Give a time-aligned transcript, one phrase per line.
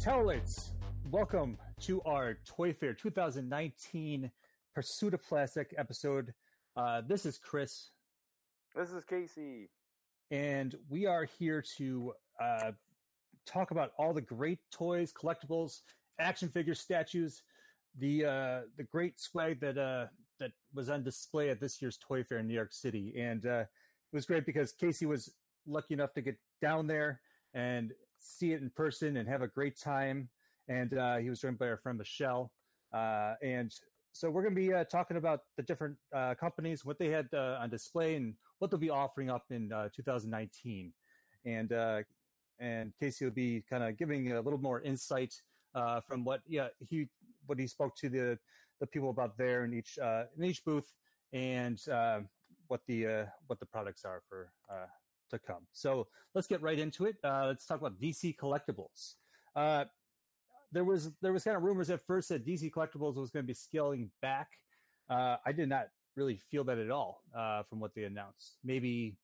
[0.00, 0.72] Tellers,
[1.10, 4.30] welcome to our Toy Fair 2019
[4.74, 6.32] Pursuit of Plastic episode.
[6.74, 7.90] Uh, this is Chris.
[8.74, 9.68] This is Casey.
[10.30, 12.70] And we are here to uh,
[13.44, 15.80] talk about all the great toys, collectibles,
[16.18, 17.42] action figures, statues,
[17.98, 20.06] the uh, the great swag that uh,
[20.38, 23.12] that was on display at this year's Toy Fair in New York City.
[23.18, 25.30] And uh, it was great because Casey was
[25.66, 27.20] lucky enough to get down there
[27.52, 30.28] and see it in person and have a great time.
[30.68, 32.52] And uh, he was joined by our friend Michelle.
[32.92, 33.72] Uh, and
[34.12, 37.28] so we're going to be uh, talking about the different uh, companies, what they had
[37.32, 40.92] uh, on display, and what they'll be offering up in uh, 2019.
[41.44, 41.72] And
[42.58, 45.34] and Casey will be kind of giving a little more insight
[46.06, 47.08] from what yeah he
[47.46, 48.38] what he spoke to the
[48.80, 49.98] the people about there in each
[50.36, 50.92] in each booth
[51.32, 51.80] and
[52.68, 54.50] what the what the products are for
[55.30, 55.66] to come.
[55.72, 57.16] So let's get right into it.
[57.24, 59.14] Uh, let's talk about DC Collectibles.
[59.56, 59.84] Uh,
[60.72, 63.46] there was there was kind of rumors at first that DC Collectibles was going to
[63.46, 64.48] be scaling back.
[65.08, 68.58] Uh, I did not really feel that at all uh, from what they announced.
[68.64, 69.16] Maybe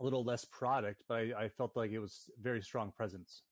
[0.00, 3.42] a little less product, but I, I felt like it was very strong presence.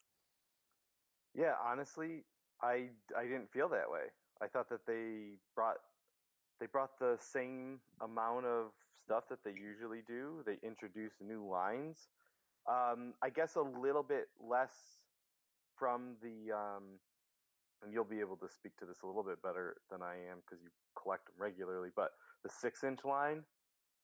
[1.34, 2.24] Yeah, honestly,
[2.62, 4.12] I I didn't feel that way.
[4.42, 5.78] I thought that they brought
[6.60, 10.42] they brought the same amount of stuff that they usually do.
[10.46, 12.08] They introduce new lines.
[12.68, 14.72] Um, I guess a little bit less
[15.78, 16.98] from the, um,
[17.82, 20.38] and you'll be able to speak to this a little bit better than I am
[20.40, 20.70] because you
[21.00, 21.90] collect them regularly.
[21.94, 23.44] But the six-inch line,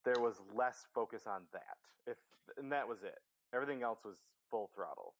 [0.04, 1.78] there was less focus on that.
[2.06, 2.16] If
[2.56, 3.18] and that was it.
[3.54, 4.16] Everything else was
[4.50, 5.14] full throttle.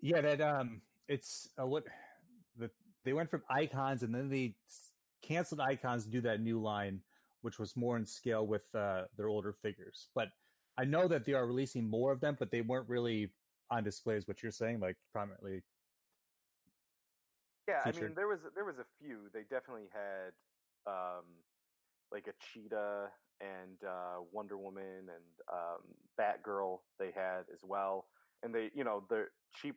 [0.00, 1.84] Yeah, that um, it's uh, what
[2.56, 2.70] the
[3.04, 4.54] they went from icons and then they
[5.22, 7.00] canceled icons to do that new line,
[7.42, 10.08] which was more in scale with uh, their older figures.
[10.14, 10.28] But
[10.78, 13.30] I know that they are releasing more of them, but they weren't really
[13.70, 14.16] on display.
[14.16, 14.80] Is what you're saying?
[14.80, 15.62] Like prominently.
[17.68, 18.02] Yeah, featured.
[18.02, 19.28] I mean there was there was a few.
[19.32, 20.32] They definitely had
[20.86, 21.24] um,
[22.12, 23.08] like a cheetah
[23.40, 25.82] and uh, Wonder Woman and um,
[26.18, 26.80] Batgirl.
[26.98, 28.06] They had as well,
[28.42, 29.76] and they you know they're cheap.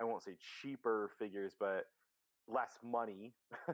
[0.00, 1.86] I won't say cheaper figures, but
[2.48, 3.34] less money.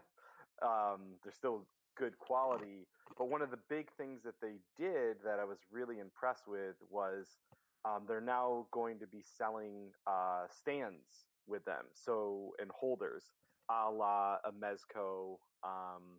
[0.62, 2.86] um, they're still good quality.
[3.18, 6.76] But one of the big things that they did that I was really impressed with
[6.90, 7.38] was
[7.84, 13.32] um, they're now going to be selling uh, stands with them, so and holders,
[13.70, 16.18] a la a Mezco, um,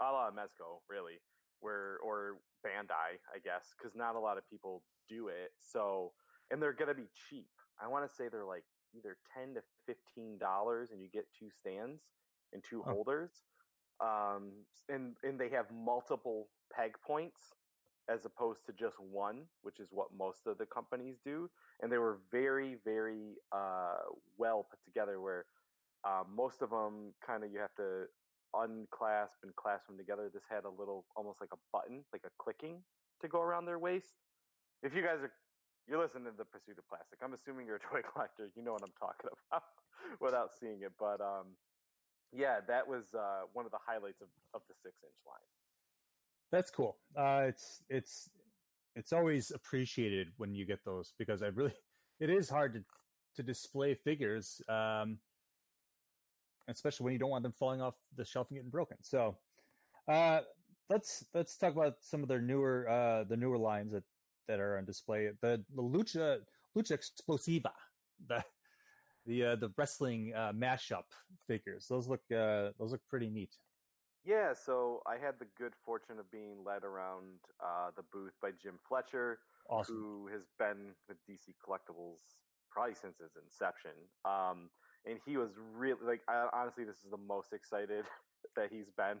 [0.00, 1.20] a la a Mezco, really,
[1.60, 5.50] where or Bandai, I guess, because not a lot of people do it.
[5.58, 6.12] So
[6.50, 7.50] and they're gonna be cheap.
[7.82, 8.64] I want to say they're like
[8.96, 12.02] either ten to fifteen dollars, and you get two stands
[12.52, 12.92] and two oh.
[12.92, 13.30] holders.
[14.00, 14.52] Um,
[14.88, 17.40] and and they have multiple peg points
[18.08, 21.50] as opposed to just one, which is what most of the companies do.
[21.82, 24.06] And they were very, very uh,
[24.38, 25.20] well put together.
[25.20, 25.46] Where
[26.04, 28.06] uh, most of them kind of you have to
[28.54, 30.30] unclasp and clasp them together.
[30.32, 32.78] This had a little, almost like a button, like a clicking
[33.20, 34.16] to go around their waist.
[34.82, 35.32] If you guys are
[35.88, 38.50] you're listening to the Pursuit of Plastic, I'm assuming you're a toy collector.
[38.54, 39.62] You know what I'm talking about
[40.20, 40.92] without seeing it.
[40.98, 41.54] But um,
[42.32, 45.36] yeah, that was uh, one of the highlights of, of the six inch line.
[46.52, 46.96] That's cool.
[47.16, 48.30] Uh, it's it's
[48.94, 51.74] it's always appreciated when you get those because I really
[52.20, 52.84] it is hard to
[53.36, 55.18] to display figures, um,
[56.68, 58.96] especially when you don't want them falling off the shelf and getting broken.
[59.02, 59.36] So
[60.08, 60.40] uh,
[60.88, 64.04] let's let's talk about some of their newer uh, the newer lines that
[64.48, 65.30] that are on display.
[65.42, 66.38] The the lucha
[66.76, 67.72] lucha explosiva,
[68.28, 68.42] the
[69.26, 71.04] the uh, the wrestling uh, mashup
[71.46, 71.86] figures.
[71.88, 73.54] Those look uh, those look pretty neat.
[74.24, 78.50] Yeah, so I had the good fortune of being led around uh, the booth by
[78.60, 79.38] Jim Fletcher,
[79.70, 79.94] awesome.
[79.94, 82.18] who has been with DC Collectibles
[82.68, 83.92] probably since its inception.
[84.24, 84.68] Um,
[85.06, 88.04] and he was really like, I, honestly, this is the most excited
[88.56, 89.18] that he's been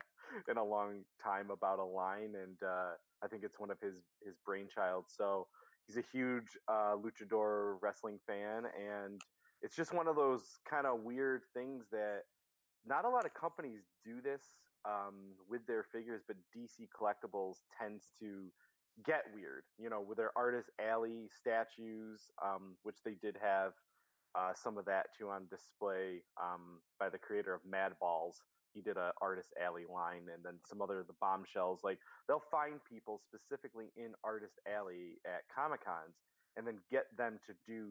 [0.50, 4.02] in a long time about a line, and uh, I think it's one of his
[4.24, 5.04] his brainchild.
[5.08, 5.46] So
[5.86, 9.20] he's a huge uh, luchador wrestling fan, and
[9.62, 12.22] it's just one of those kind of weird things that
[12.86, 14.42] not a lot of companies do this
[14.84, 18.52] um, with their figures, but DC Collectibles tends to
[19.04, 19.64] get weird.
[19.78, 23.72] You know, with their artist alley statues, um, which they did have
[24.34, 28.36] uh, some of that too on display um, by the creator of Madballs.
[28.74, 31.80] He did a artist alley line, and then some other the bombshells.
[31.82, 31.98] Like
[32.28, 36.14] they'll find people specifically in artist alley at comic cons,
[36.56, 37.88] and then get them to do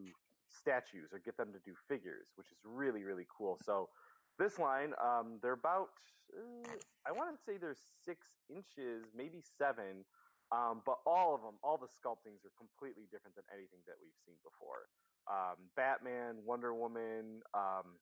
[0.50, 3.58] statues or get them to do figures, which is really really cool.
[3.64, 3.88] So
[4.38, 5.88] this line, um, they're about
[6.36, 6.68] uh,
[7.06, 10.04] I want to say they're six inches, maybe seven,
[10.52, 14.18] um, but all of them, all the sculptings are completely different than anything that we've
[14.26, 14.88] seen before.
[15.30, 17.40] um, Batman, Wonder Woman.
[17.54, 17.98] Um,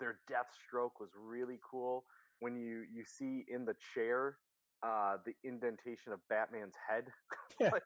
[0.00, 2.04] their Deathstroke was really cool.
[2.40, 4.36] When you you see in the chair
[4.82, 7.06] uh, the indentation of Batman's head,
[7.60, 7.82] like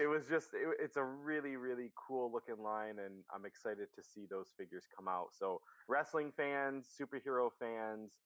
[0.00, 4.02] it was just it, it's a really really cool looking line, and I'm excited to
[4.02, 5.28] see those figures come out.
[5.32, 8.20] So wrestling fans, superhero fans,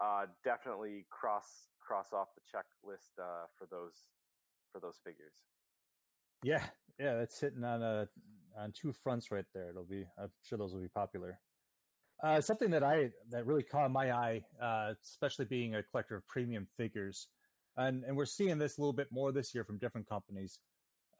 [0.00, 3.94] uh, definitely cross cross off the checklist uh, for those
[4.72, 5.44] for those figures.
[6.42, 6.62] Yeah,
[6.98, 8.08] yeah, that's hitting on a
[8.58, 9.70] on two fronts right there.
[9.70, 11.38] It'll be, I'm sure those will be popular.
[12.22, 16.26] Uh, something that I that really caught my eye, uh, especially being a collector of
[16.26, 17.28] premium figures,
[17.76, 20.58] and and we're seeing this a little bit more this year from different companies.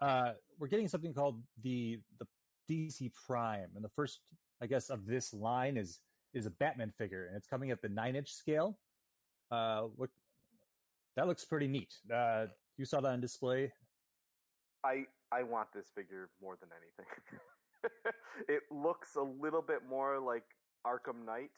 [0.04, 2.26] Uh, we're getting something called the the
[2.70, 4.20] DC Prime, and the first,
[4.60, 6.00] I guess, of this line is
[6.34, 8.76] is a Batman figure, and it's coming at the nine inch scale.
[9.50, 9.84] Uh,
[11.16, 11.94] that looks pretty neat.
[12.14, 12.46] Uh,
[12.76, 13.72] you saw that on display.
[14.84, 18.12] I I want this figure more than anything.
[18.48, 20.44] it looks a little bit more like
[20.86, 21.50] Arkham Knight.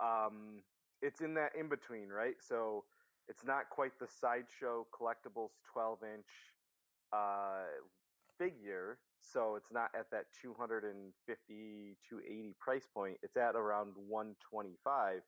[0.00, 0.62] Um,
[1.02, 2.36] it's in that in between, right?
[2.40, 2.84] So
[3.28, 6.26] it's not quite the sideshow collectibles 12 inch
[7.14, 7.64] uh,
[8.38, 8.98] figure.
[9.20, 13.16] So it's not at that 250 280 price point.
[13.22, 15.20] It's at around 125.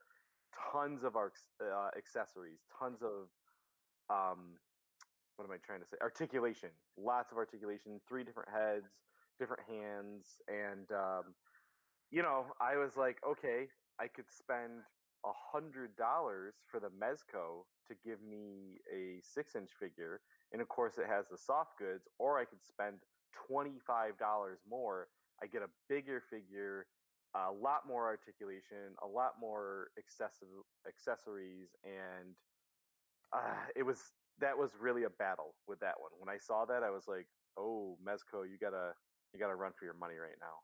[0.73, 3.29] Tons of our uh, accessories, tons of
[4.09, 4.57] um,
[5.37, 5.97] what am I trying to say?
[6.01, 8.89] Articulation, lots of articulation, three different heads,
[9.39, 11.35] different hands, and um,
[12.11, 13.69] you know, I was like, okay,
[14.01, 14.85] I could spend
[15.25, 20.21] a hundred dollars for the Mezco to give me a six-inch figure,
[20.53, 22.99] and of course, it has the soft goods, or I could spend
[23.49, 25.09] twenty-five dollars more.
[25.43, 26.87] I get a bigger figure,
[27.35, 30.49] a lot more articulation, a lot more excessive
[30.89, 32.35] accessories, and
[33.33, 36.11] uh, it was that was really a battle with that one.
[36.19, 37.27] When I saw that, I was like,
[37.57, 38.93] "Oh, Mezco, you gotta
[39.33, 40.57] you gotta run for your money right now."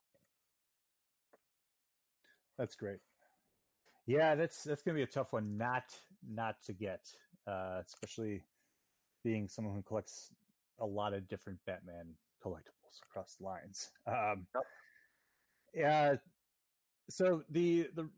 [2.59, 2.99] That's great.
[4.07, 5.85] Yeah, that's that's gonna be a tough one not
[6.27, 7.09] not to get,
[7.47, 8.43] uh, especially
[9.25, 10.31] being someone who collects
[10.79, 12.07] a lot of different Batman
[12.45, 13.91] collectibles across lines.
[14.07, 14.65] Um, Yep.
[15.75, 16.17] Yeah.
[17.09, 18.09] So the the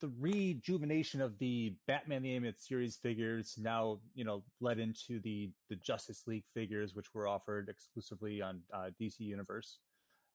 [0.00, 5.50] the rejuvenation of the Batman the Animated Series figures now, you know, led into the
[5.68, 9.78] the Justice League figures, which were offered exclusively on uh, DC Universe,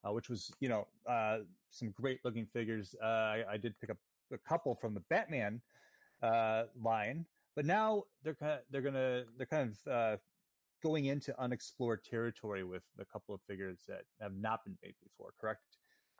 [0.05, 1.39] uh, which was, you know, uh,
[1.69, 2.95] some great looking figures.
[3.01, 3.97] Uh, I, I did pick up
[4.31, 5.61] a couple from the Batman
[6.21, 7.25] uh, line,
[7.57, 10.18] but now they're kind of, they're gonna they're kind of uh,
[10.83, 15.31] going into unexplored territory with a couple of figures that have not been made before.
[15.42, 15.63] Correct?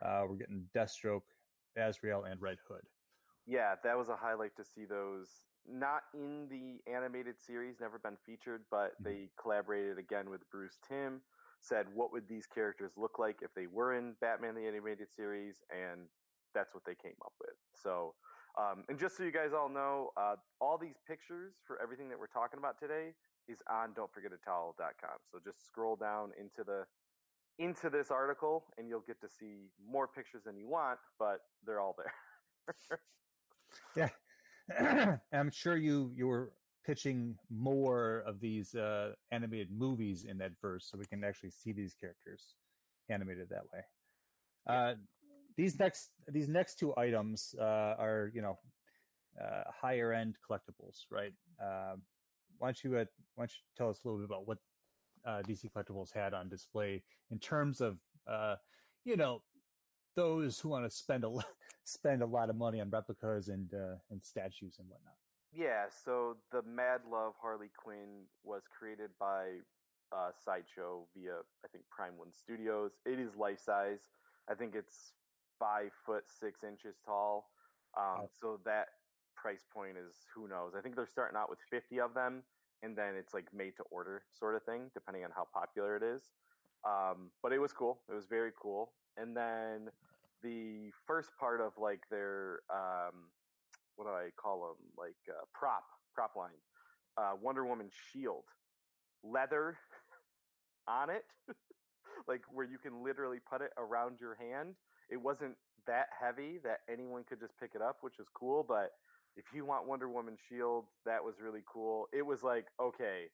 [0.04, 1.22] Uh, we're getting Deathstroke,
[1.76, 2.82] Azrael, and Red Hood.
[3.46, 5.28] Yeah, that was a highlight to see those.
[5.64, 9.04] Not in the animated series, never been featured, but Mhm.
[9.04, 11.22] they collaborated again with Bruce Timm.
[11.60, 15.62] Said, what would these characters look like if they were in Batman the Animated Series?
[15.70, 16.08] And
[16.54, 17.56] that's what they came up with.
[17.74, 18.14] So,
[18.58, 22.18] um, and just so you guys all know, uh, all these pictures for everything that
[22.18, 23.14] we're talking about today
[23.48, 25.18] is on don'tforgetatowel.com.
[25.30, 26.84] So just scroll down into the
[27.58, 31.80] into this article and you'll get to see more pictures than you want, but they're
[31.80, 32.12] all there.
[33.96, 35.16] Yeah.
[35.32, 36.52] I'm sure you you were
[36.84, 41.72] pitching more of these uh, animated movies in that verse, so we can actually see
[41.72, 42.54] these characters
[43.10, 43.80] animated that way.
[44.66, 44.94] Uh,
[45.58, 48.58] these next these next two items uh, are you know
[49.38, 51.34] uh, higher end collectibles, right?
[51.60, 52.02] Um
[52.58, 54.58] why don't you uh, why don't you tell us a little bit about what
[55.26, 57.98] uh, DC Collectibles had on display in terms of
[58.30, 58.56] uh,
[59.04, 59.42] you know
[60.16, 61.46] those who want to spend a lot
[61.84, 65.14] spend a lot of money on replicas and uh, and statues and whatnot.
[65.52, 69.60] Yeah, so the Mad Love Harley Quinn was created by
[70.12, 73.00] uh, Sideshow via, I think, Prime One Studios.
[73.06, 74.08] It is life size.
[74.50, 75.14] I think it's
[75.58, 77.50] five foot six inches tall.
[77.96, 78.28] Um, Wow.
[78.40, 78.88] So that
[79.36, 80.74] price point is who knows.
[80.76, 82.42] I think they're starting out with 50 of them,
[82.82, 86.02] and then it's like made to order sort of thing, depending on how popular it
[86.02, 86.32] is.
[86.84, 88.00] Um, but it was cool.
[88.08, 88.92] It was very cool.
[89.16, 89.90] And then
[90.42, 93.30] the first part of like their um,
[93.96, 94.86] what do I call them?
[94.96, 95.84] Like uh, prop
[96.14, 96.64] prop lines.
[97.16, 98.44] Uh, Wonder Woman shield,
[99.24, 99.76] leather
[100.88, 101.24] on it,
[102.28, 104.74] like where you can literally put it around your hand.
[105.10, 105.54] It wasn't
[105.86, 108.64] that heavy that anyone could just pick it up, which was cool.
[108.66, 108.90] But
[109.36, 112.06] if you want Wonder Woman shield, that was really cool.
[112.12, 113.26] It was like okay,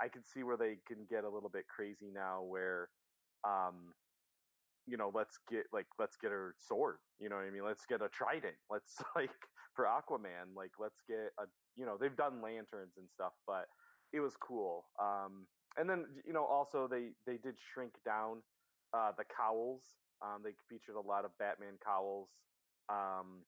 [0.00, 2.88] I could see where they can get a little bit crazy now, where
[3.44, 3.94] um,
[4.86, 6.96] you know, let's get like let's get her sword.
[7.18, 7.64] You know what I mean?
[7.64, 8.56] Let's get a trident.
[8.70, 9.30] Let's like
[9.74, 11.44] for Aquaman, like let's get a
[11.76, 13.66] you know, they've done lanterns and stuff, but
[14.12, 14.86] it was cool.
[15.00, 15.46] Um
[15.78, 18.42] and then you know, also they they did shrink down
[18.92, 19.82] uh the cowls
[20.22, 22.28] Um, they featured a lot of Batman cowls.
[22.88, 23.44] Um,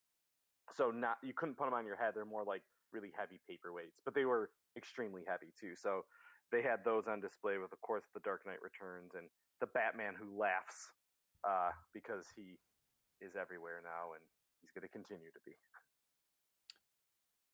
[0.77, 2.13] so not you couldn't put them on your head.
[2.15, 2.63] They're more like
[2.93, 5.75] really heavy paperweights, but they were extremely heavy too.
[5.77, 6.05] So
[6.51, 9.27] they had those on display with, of course, the Dark Knight Returns and
[9.61, 10.93] the Batman who laughs
[11.45, 12.59] uh, because he
[13.21, 14.23] is everywhere now and
[14.61, 15.53] he's going to continue to be.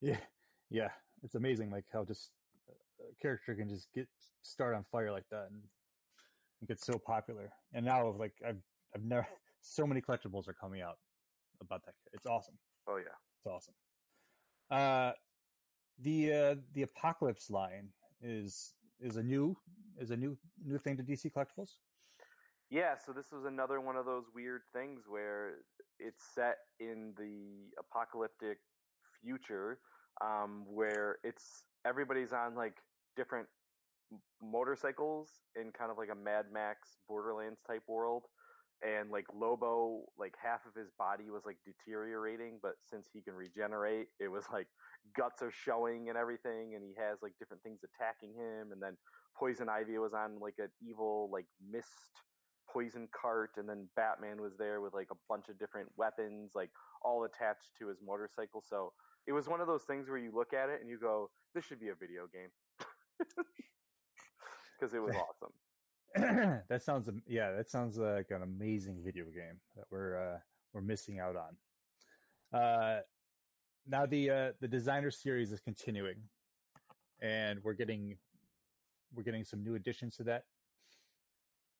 [0.00, 0.22] Yeah,
[0.70, 0.90] yeah,
[1.22, 2.30] it's amazing like how just
[3.00, 4.08] a character can just get
[4.42, 5.62] start on fire like that and,
[6.60, 7.50] and get so popular.
[7.72, 8.62] And now, like I've
[8.94, 9.26] I've never
[9.60, 10.98] so many collectibles are coming out
[11.60, 11.94] about that.
[12.12, 12.54] It's awesome.
[12.88, 13.74] Oh yeah, it's awesome.
[14.70, 15.12] Uh,
[16.00, 17.88] the uh, the Apocalypse line
[18.22, 19.56] is is a new
[19.98, 21.70] is a new new thing to DC Collectibles.
[22.70, 25.54] Yeah, so this was another one of those weird things where
[25.98, 28.58] it's set in the apocalyptic
[29.24, 29.78] future,
[30.22, 32.74] um, where it's everybody's on like
[33.16, 33.46] different
[34.42, 38.24] motorcycles in kind of like a Mad Max Borderlands type world,
[38.82, 43.34] and like Lobo, like half of his body was like deteriorating, but since he can
[43.34, 44.68] regenerate, it was like
[45.16, 48.96] guts are showing and everything, and he has like different things attacking him, and then
[49.36, 52.22] Poison Ivy was on like an evil like mist
[52.70, 56.70] poison cart, and then Batman was there with like a bunch of different weapons, like
[57.02, 58.62] all attached to his motorcycle.
[58.66, 58.92] So
[59.26, 61.64] it was one of those things where you look at it and you go, "This
[61.64, 62.50] should be a video game,"
[64.78, 65.52] because it was awesome.
[66.68, 70.38] that sounds yeah, that sounds like an amazing video game that we're uh,
[70.72, 72.60] we're missing out on.
[72.60, 73.00] Uh,
[73.86, 76.16] now the uh, the designer series is continuing,
[77.20, 78.16] and we're getting
[79.14, 80.44] we're getting some new additions to that.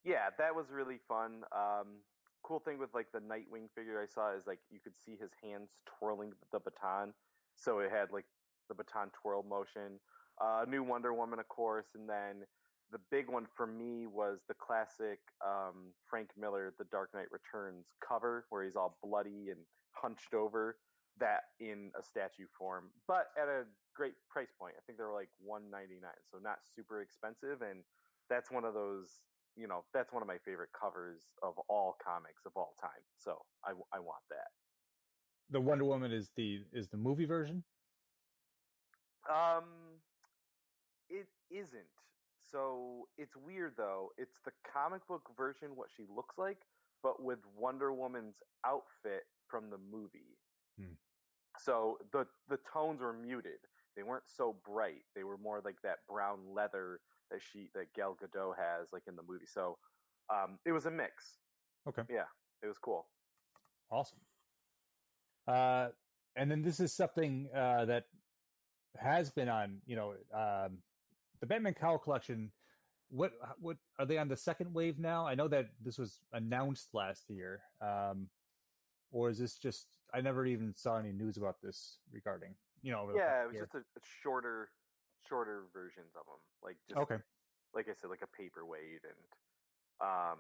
[0.05, 1.43] Yeah, that was really fun.
[1.53, 2.01] Um,
[2.43, 5.33] cool thing with like the Nightwing figure I saw is like you could see his
[5.43, 7.15] hands twirling the baton,
[7.55, 8.27] so it had like
[8.69, 10.01] the baton twirl motion.
[10.41, 12.47] Uh, new Wonder Woman, of course, and then
[12.91, 17.95] the big one for me was the classic um, Frank Miller, The Dark Knight Returns
[18.07, 19.61] cover, where he's all bloody and
[19.93, 20.77] hunched over.
[21.21, 24.75] That in a statue form, but at a great price point.
[24.79, 27.61] I think they were like one ninety nine, so not super expensive.
[27.61, 27.83] And
[28.31, 29.09] that's one of those,
[29.57, 33.03] you know, that's one of my favorite covers of all comics of all time.
[33.17, 34.47] So I, I want that.
[35.51, 37.65] The Wonder Woman is the is the movie version.
[39.29, 39.65] Um,
[41.11, 41.83] it isn't.
[42.51, 44.11] So it's weird though.
[44.17, 46.59] It's the comic book version, what she looks like,
[47.03, 50.39] but with Wonder Woman's outfit from the movie.
[50.79, 50.95] Hmm.
[51.59, 53.61] So the the tones were muted.
[53.97, 55.03] They weren't so bright.
[55.17, 57.01] They were more like that brown leather
[57.31, 59.47] that she that Gal Gadot has, like in the movie.
[59.47, 59.79] So
[60.31, 61.39] um, it was a mix.
[61.89, 62.03] Okay.
[62.09, 62.29] Yeah,
[62.63, 63.07] it was cool.
[63.91, 64.19] Awesome.
[65.47, 65.89] Uh,
[66.37, 68.05] and then this is something uh, that
[68.97, 70.79] has been on, you know, um,
[71.41, 72.51] the Batman Cowl collection.
[73.11, 75.27] What what are they on the second wave now?
[75.27, 78.29] I know that this was announced last year, um,
[79.11, 79.87] or is this just?
[80.13, 82.55] I never even saw any news about this regarding.
[82.83, 83.63] You know, yeah, it was year.
[83.63, 84.69] just a, a, shorter,
[85.27, 87.17] shorter versions of them, like just okay,
[87.75, 89.21] like I said, like a paperweight, and
[90.01, 90.39] um,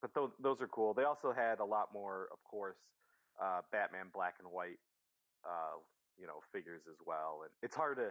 [0.00, 0.94] but those those are cool.
[0.94, 2.80] They also had a lot more, of course,
[3.42, 4.80] uh, Batman black and white,
[5.44, 5.78] uh,
[6.18, 8.10] you know, figures as well, and it's hard to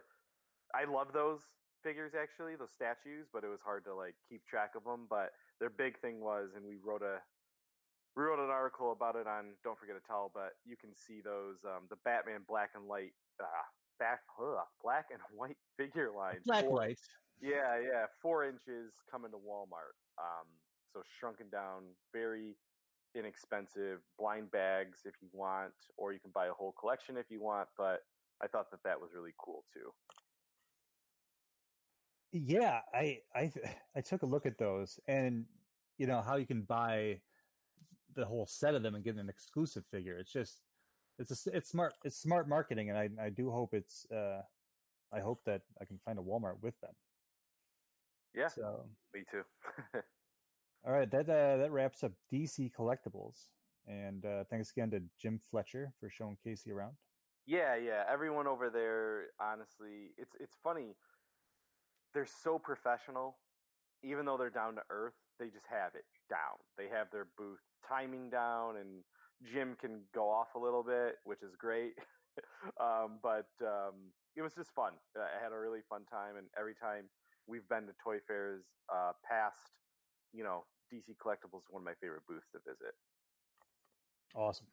[0.75, 1.41] I love those
[1.83, 5.07] figures actually, those statues, but it was hard to like keep track of them.
[5.09, 7.19] But their big thing was, and we wrote a
[8.15, 11.21] we wrote an article about it on Don't Forget a Towel, but you can see
[11.21, 13.65] those um, the Batman black and white uh,
[13.99, 16.43] back ugh, black and white figure lines.
[16.45, 16.99] Black four, white.
[17.41, 19.95] Yeah, yeah, four inches coming to Walmart.
[20.17, 20.47] Um,
[20.93, 22.57] so shrunken down, very
[23.15, 27.41] inexpensive blind bags if you want, or you can buy a whole collection if you
[27.41, 27.69] want.
[27.77, 28.01] But
[28.41, 29.91] I thought that that was really cool too.
[32.31, 33.51] Yeah, I I
[33.95, 35.45] I took a look at those, and
[35.98, 37.21] you know how you can buy
[38.15, 40.17] the whole set of them and get an exclusive figure.
[40.17, 40.62] It's just
[41.17, 44.41] it's a, it's smart it's smart marketing, and I I do hope it's uh
[45.12, 46.91] I hope that I can find a Walmart with them.
[48.36, 49.41] Yeah, so me too.
[50.86, 53.48] all right, that uh, that wraps up DC collectibles,
[53.88, 56.93] and uh, thanks again to Jim Fletcher for showing Casey around.
[57.48, 59.29] Yeah, yeah, everyone over there.
[59.41, 60.95] Honestly, it's it's funny
[62.13, 63.37] they're so professional,
[64.03, 65.13] even though they're down to earth.
[65.39, 66.59] They just have it down.
[66.77, 69.03] They have their booth timing down, and
[69.41, 71.93] Jim can go off a little bit, which is great.
[72.79, 74.93] um, but um, it was just fun.
[75.15, 77.05] I had a really fun time, and every time
[77.47, 78.63] we've been to toy fairs
[78.93, 79.71] uh, past,
[80.33, 82.93] you know, DC Collectibles is one of my favorite booths to visit.
[84.35, 84.67] Awesome.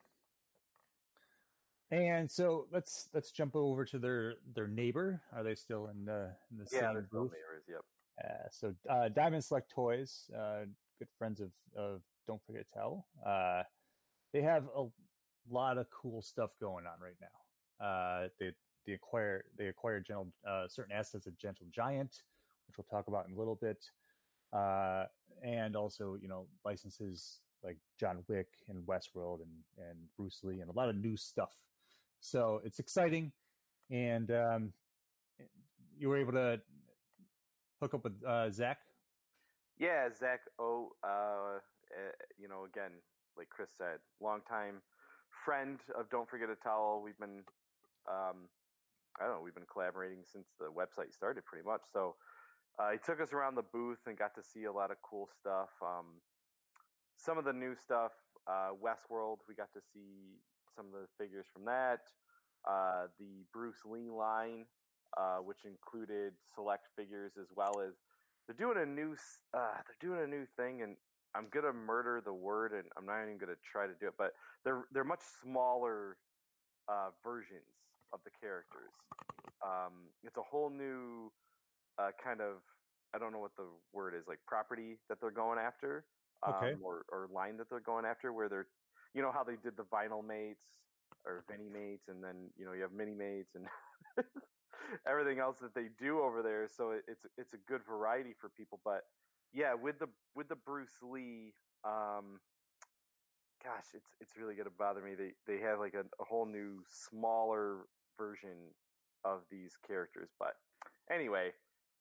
[1.91, 5.23] And so let's let's jump over to their their neighbor.
[5.33, 7.33] Are they still in the in the yeah, same booth?
[7.33, 7.83] Neighbors, yep.
[8.23, 10.65] Uh, so uh, Diamond Select Toys, uh,
[10.99, 13.07] good friends of of Don't Forget a Towel.
[13.25, 13.63] Uh,
[14.33, 14.87] they have a
[15.49, 17.87] lot of cool stuff going on right now.
[17.87, 18.51] Uh, they
[18.87, 22.23] they acquire they acquire gentle, uh, certain assets of Gentle Giant,
[22.67, 23.85] which we'll talk about in a little bit,
[24.53, 25.05] uh,
[25.45, 30.71] and also you know licenses like John Wick and Westworld and and Bruce Lee and
[30.71, 31.55] a lot of new stuff.
[32.21, 33.33] So it's exciting,
[33.91, 34.73] and um,
[35.99, 36.61] you were able to
[37.81, 38.79] hook up with uh, Zach.
[39.79, 41.61] Yeah, Zach Oh, Uh,
[42.39, 42.91] you know, again,
[43.37, 44.83] like Chris said, long time
[45.45, 47.03] friend of Don't Forget a Towel.
[47.05, 47.45] We've been,
[48.09, 48.49] um,
[49.21, 51.83] I don't know, we've been collaborating since the website started, pretty much.
[51.93, 52.17] So
[52.79, 55.29] uh, he took us around the booth and got to see a lot of cool
[55.39, 55.71] stuff.
[55.83, 56.21] Um,
[57.17, 58.13] some of the new stuff,
[58.49, 60.41] uh, Westworld, we got to see
[60.77, 62.01] some of the figures from that.
[62.69, 64.67] Uh, the Bruce Lee line,
[65.17, 67.95] uh, which included select figures as well as
[68.47, 69.17] they're doing a new
[69.55, 70.97] uh, they're doing a new thing, and
[71.35, 74.33] I'm gonna murder the word, and I'm not even gonna try to do it, but
[74.65, 76.19] they're they're much smaller
[76.89, 77.75] uh, versions
[78.13, 78.93] of the characters.
[79.65, 81.33] Um, it's a whole new
[81.99, 82.63] uh, kind of
[83.15, 86.07] I don't know what the word is like property that they're going after,
[86.47, 86.75] um, Okay.
[86.85, 88.69] or or line that they're going after, where they're
[89.15, 90.65] you know how they did the vinyl mates
[91.25, 93.67] or Vinimates, and then you know you have mini mates and
[95.07, 96.69] everything else that they do over there.
[96.75, 98.81] So it, it's it's a good variety for people.
[98.85, 99.03] But
[99.53, 101.53] yeah, with the with the Bruce Lee,
[101.85, 102.41] um,
[103.63, 105.15] gosh, it's it's really gonna bother me.
[105.15, 107.87] They they have like a, a whole new smaller
[108.19, 108.75] version
[109.25, 110.31] of these characters.
[110.39, 110.55] But
[111.11, 111.51] anyway,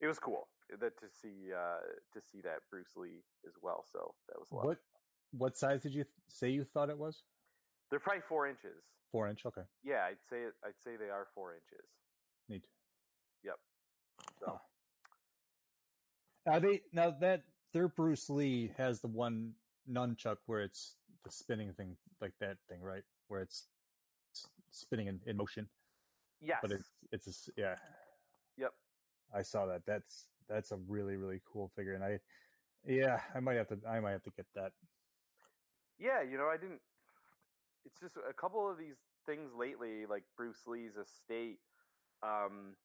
[0.02, 1.82] it was cool that to see uh,
[2.14, 3.84] to see that Bruce Lee as well.
[3.92, 4.66] So that was a lot.
[4.66, 4.78] What
[5.38, 7.24] what size did you th- say you thought it was?
[7.89, 8.84] They're probably four inches.
[9.12, 9.46] Four inch.
[9.46, 10.46] Okay, Yeah, I'd say.
[10.63, 11.88] I'd say they are four inches.
[12.50, 12.65] neat.
[13.44, 13.56] Yep.
[14.39, 14.58] So Huh.
[16.48, 19.53] Are they now that their Bruce Lee has the one
[19.90, 23.03] nunchuck where it's the spinning thing, like that thing, right?
[23.27, 23.68] Where it's
[24.72, 25.68] spinning in, in motion,
[26.42, 27.75] yes, but it's it's a yeah.
[28.57, 28.74] Yep.
[29.33, 29.86] I saw that.
[29.88, 32.20] That's that's a really really cool figure, and I
[32.86, 34.74] yeah, I might have to I might have to get that.
[36.00, 36.81] Yeah, you know, I didn't.
[37.86, 41.60] It's just a couple of these things lately, like Bruce Lee's estate
[42.24, 42.75] um,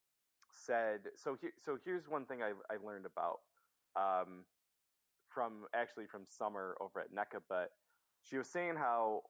[0.52, 1.00] said.
[1.16, 3.40] So here, so here's one thing I I learned about
[3.96, 4.44] um,
[5.28, 7.70] from actually from Summer over at NECA, but
[8.22, 9.22] she was saying how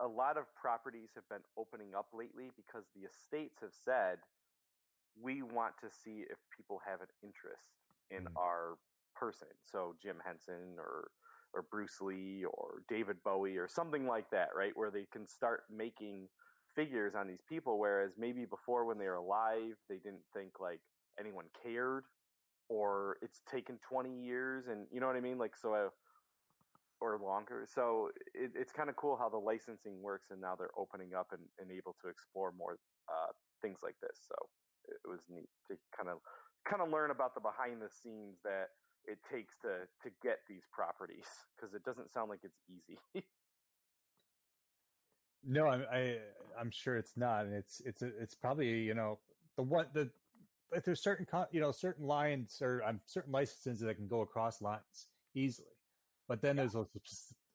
[0.00, 4.18] a lot of properties have been opening up lately because the estates have said
[5.20, 7.70] we want to see if people have an interest
[8.10, 8.36] in Mm.
[8.36, 8.78] our
[9.14, 9.48] person.
[9.62, 11.10] So Jim Henson or
[11.54, 14.72] or Bruce Lee or David Bowie or something like that, right?
[14.74, 16.28] Where they can start making
[16.74, 20.80] figures on these people whereas maybe before when they were alive they didn't think like
[21.20, 22.02] anyone cared
[22.68, 25.88] or it's taken 20 years and you know what I mean like so uh,
[27.00, 27.66] or longer.
[27.68, 31.28] So it, it's kind of cool how the licensing works, and now they're opening up
[31.32, 34.18] and, and able to explore more uh, things like this.
[34.26, 34.34] So
[34.88, 36.18] it was neat to kind of
[36.64, 38.72] kind of learn about the behind the scenes that
[39.06, 42.98] it takes to to get these properties because it doesn't sound like it's easy.
[45.46, 46.16] No, I, I
[46.58, 49.18] I'm sure it's not, and it's it's it's probably you know
[49.56, 50.10] the one the
[50.72, 54.62] if there's certain you know certain lines or um, certain licenses that can go across
[54.62, 55.68] lines easily,
[56.28, 56.88] but then there's those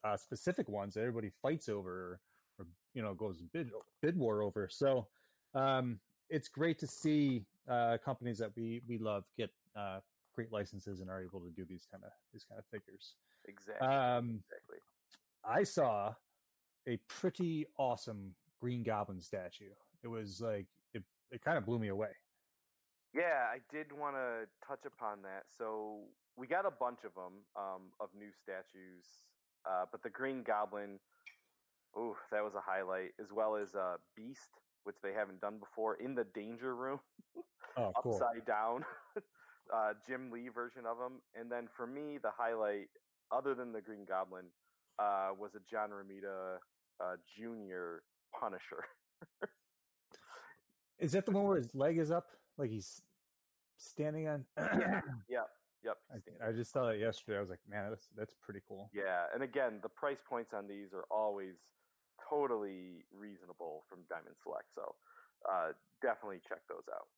[0.04, 2.20] uh, specific ones that everybody fights over or,
[2.58, 4.68] or you know goes bid bid war over.
[4.70, 5.08] So
[5.54, 9.98] um, it's great to see uh, companies that we we love get uh,
[10.34, 13.14] great licenses and are able to do these kind of these kind of figures.
[13.46, 13.86] exactly.
[13.86, 14.78] Um, exactly.
[15.44, 16.14] I saw
[16.88, 19.70] a pretty awesome Green Goblin statue.
[20.02, 22.10] It was like it, it kind of blew me away.
[23.14, 25.44] Yeah, I did want to touch upon that.
[25.58, 26.02] So
[26.36, 29.04] we got a bunch of them um, of new statues,
[29.68, 31.00] uh, but the Green Goblin,
[31.98, 34.52] ooh, that was a highlight, as well as uh, Beast,
[34.84, 37.00] which they haven't done before, in the Danger Room,
[37.76, 38.14] Oh, cool.
[38.14, 38.84] upside down,
[39.72, 41.20] uh, Jim Lee version of him.
[41.38, 42.88] And then for me, the highlight,
[43.32, 44.46] other than the Green Goblin,
[44.98, 46.58] uh, was a John Romita
[47.00, 48.02] uh, Jr.
[48.38, 48.84] Punisher.
[50.98, 52.26] Is that the one where his leg is up,
[52.58, 53.00] like he's
[53.78, 54.44] standing on?
[54.58, 55.00] Yeah.
[55.30, 55.48] Yep,
[55.84, 55.96] yep.
[56.12, 56.48] I.
[56.48, 57.38] I just saw that yesterday.
[57.38, 58.90] I was like, man, that's that's pretty cool.
[58.92, 61.56] Yeah, and again, the price points on these are always
[62.28, 64.68] totally reasonable from Diamond Select.
[64.74, 64.94] So
[65.48, 67.08] uh, definitely check those out.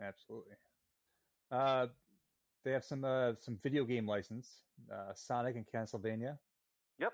[0.00, 0.56] Absolutely.
[1.50, 1.86] Uh,
[2.64, 4.48] they have some uh, some video game license,
[4.92, 6.38] uh, Sonic and Castlevania.
[6.98, 7.12] Yep.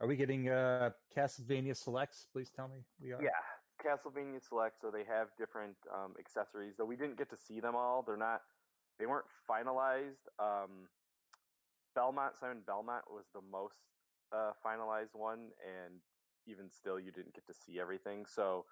[0.00, 2.26] Are we getting uh, Castlevania selects?
[2.32, 3.22] Please tell me we are.
[3.22, 3.30] Yeah,
[3.84, 4.80] Castlevania Select.
[4.80, 8.02] So they have different um, accessories, though we didn't get to see them all.
[8.06, 8.40] They're not.
[8.98, 10.28] They weren't finalized.
[10.38, 10.88] Um,
[11.94, 13.76] Belmont Simon Belmont was the most
[14.32, 16.00] uh, finalized one, and
[16.46, 18.24] even still, you didn't get to see everything.
[18.26, 18.64] So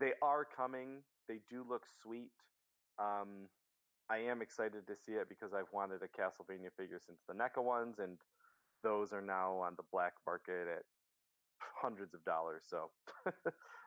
[0.00, 1.02] they are coming.
[1.28, 2.32] They do look sweet.
[2.98, 3.48] Um,
[4.10, 7.62] I am excited to see it because I've wanted a Castlevania figure since the NECA
[7.62, 8.18] ones, and
[8.82, 10.82] those are now on the black market at
[11.80, 12.64] hundreds of dollars.
[12.68, 12.90] So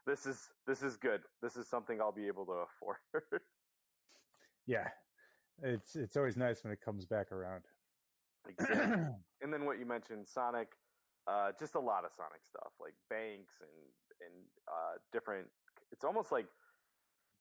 [0.07, 1.21] this is this is good.
[1.41, 2.97] This is something I'll be able to afford.
[4.67, 4.87] yeah,
[5.61, 7.63] it's it's always nice when it comes back around.
[8.49, 9.03] Exactly.
[9.41, 10.69] and then what you mentioned, Sonic,
[11.27, 15.47] uh, just a lot of Sonic stuff like banks and and uh, different.
[15.91, 16.47] It's almost like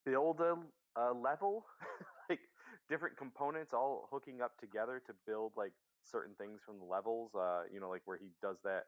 [0.04, 0.56] build a,
[1.00, 1.64] a level,
[2.30, 2.40] like
[2.88, 5.72] different components all hooking up together to build like
[6.02, 7.34] certain things from the levels.
[7.34, 8.84] Uh, you know, like where he does that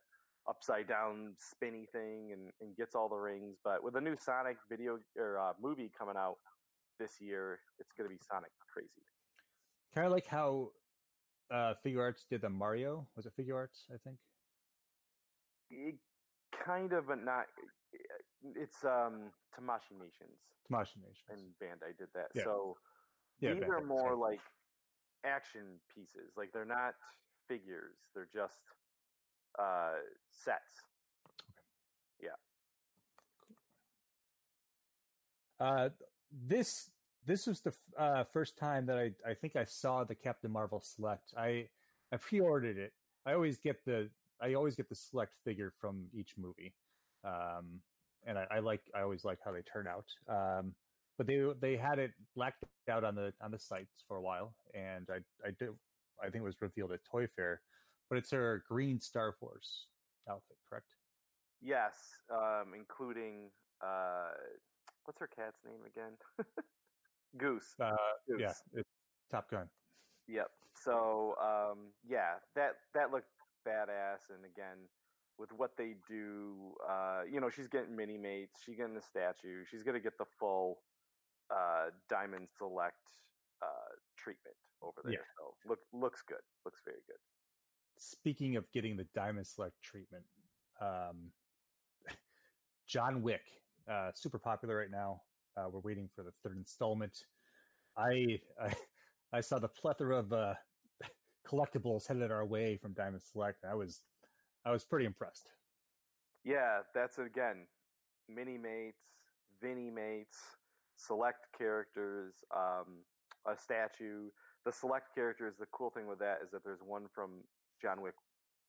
[0.48, 3.56] upside down spinny thing and, and gets all the rings.
[3.62, 6.37] But with a new Sonic video or uh, movie coming out
[6.98, 9.02] this year, it's going to be Sonic crazy.
[9.94, 10.70] Kind of like how
[11.50, 13.06] uh, Figuarts did the Mario.
[13.16, 13.84] Was it Figure Arts?
[13.92, 14.16] I think.
[15.70, 15.96] It,
[16.64, 17.46] kind of, but not.
[18.54, 20.54] It's um Tamashii Nations.
[20.70, 22.28] Tamashii Nations and Bandai did that.
[22.34, 22.44] Yeah.
[22.44, 22.76] So
[23.40, 24.40] Yeah, these are more like
[25.24, 25.62] action
[25.94, 26.33] pieces.
[26.37, 26.94] Like they're not
[27.48, 27.96] figures.
[28.14, 28.64] They're just
[29.59, 29.92] uh
[30.31, 30.87] sets.
[32.20, 32.37] Yeah.
[35.61, 35.88] Uh,
[36.33, 36.90] this
[37.27, 40.51] this was the f- uh, first time that I I think I saw the Captain
[40.51, 41.33] Marvel Select.
[41.37, 41.68] I
[42.12, 42.92] I pre-ordered it.
[43.27, 44.09] I always get the
[44.40, 46.72] I always get the select figure from each movie,
[47.24, 47.81] um,
[48.27, 50.07] and I, I like I always like how they turn out.
[50.29, 50.74] Um,
[51.18, 54.54] but they they had it blacked out on the on the sites for a while,
[54.72, 55.74] and I I do
[56.22, 57.61] I think it was revealed at Toy Fair,
[58.09, 59.87] but it's her green Star Force
[60.31, 60.94] outfit, correct?
[61.61, 61.96] Yes,
[62.33, 63.50] um, including
[63.85, 64.31] uh,
[65.04, 66.12] what's her cat's name again?
[67.37, 67.74] Goose.
[67.83, 67.96] Uh,
[68.28, 68.40] Goose.
[68.40, 68.88] yeah, it's
[69.31, 69.68] Top Gun.
[70.28, 70.50] Yep.
[70.85, 73.26] So um, yeah, that that looked
[73.66, 74.87] badass, and again,
[75.37, 79.64] with what they do, uh, you know, she's getting mini mates, she's getting the statue,
[79.68, 80.78] she's gonna get the full
[81.50, 82.96] uh, Diamond Select
[83.62, 85.12] uh, treatment over there.
[85.14, 85.18] Yeah.
[85.38, 87.18] So look looks good, looks very good.
[87.98, 90.22] speaking of getting the diamond select treatment
[90.80, 91.32] um
[92.87, 93.42] john wick
[93.90, 95.20] uh super popular right now
[95.56, 97.24] uh we're waiting for the third installment
[97.96, 98.72] i i,
[99.32, 100.54] I saw the plethora of uh
[101.50, 104.02] collectibles headed our way from diamond select i was
[104.64, 105.50] i was pretty impressed
[106.44, 107.66] Yeah, that's again,
[108.28, 109.04] mini mates,
[109.62, 110.38] Vinimates,
[110.98, 113.04] select characters, um,
[113.46, 114.28] a statue.
[114.66, 117.44] The select characters, the cool thing with that is that there's one from
[117.80, 118.14] John Wick,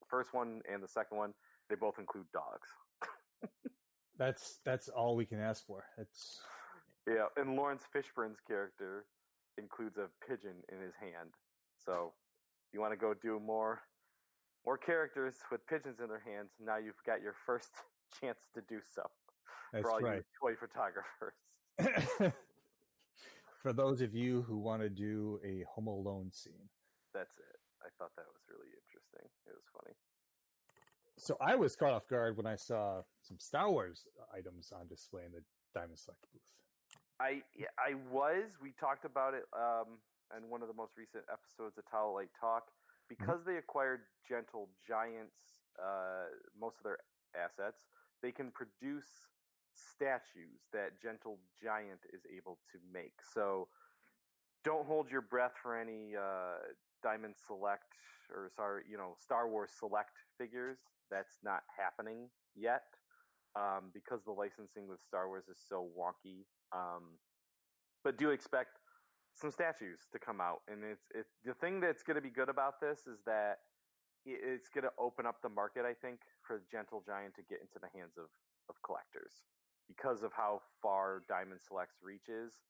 [0.08, 1.34] first one and the second one.
[1.68, 2.68] They both include dogs.
[4.18, 6.40] that's that's all we can ask for it's
[7.06, 9.06] Yeah, and Laurence Fishburne's character
[9.58, 11.34] includes a pigeon in his hand.
[11.84, 12.12] So,
[12.72, 13.80] you want to go do more,
[14.66, 17.70] more characters with pigeons in their hands, now you've got your first
[18.20, 19.02] chance to do so.
[19.72, 21.34] that's for all right you toy photographers.
[23.62, 26.68] for those of you who want to do a home alone scene
[27.14, 27.58] That's it.
[27.82, 29.28] I thought that was really interesting.
[29.46, 29.94] It was funny.
[31.16, 34.04] So I was caught off guard when I saw some Star Wars
[34.36, 35.42] items on display in the
[35.74, 36.42] Diamond Select booth.
[37.20, 38.56] I yeah, I was.
[38.62, 40.00] We talked about it um,
[40.36, 42.72] in one of the most recent episodes of Towel Light Talk
[43.08, 45.36] because they acquired Gentle Giants.
[45.76, 46.98] Uh, most of their
[47.36, 47.88] assets,
[48.22, 49.28] they can produce
[49.80, 53.14] statues that Gentle Giant is able to make.
[53.34, 53.68] So
[54.64, 56.60] don't hold your breath for any uh,
[57.02, 57.96] Diamond Select
[58.34, 60.78] or sorry, you know, Star Wars Select figures.
[61.10, 62.84] That's not happening yet
[63.56, 66.46] um, because the licensing with Star Wars is so wonky.
[66.72, 67.18] Um,
[68.04, 68.78] but do expect
[69.34, 72.48] some statues to come out, and it's it, the thing that's going to be good
[72.48, 73.58] about this is that
[74.26, 75.84] it's going to open up the market.
[75.84, 78.28] I think for Gentle Giant to get into the hands of
[78.68, 79.42] of collectors
[79.90, 82.62] because of how far Diamond Selects reaches.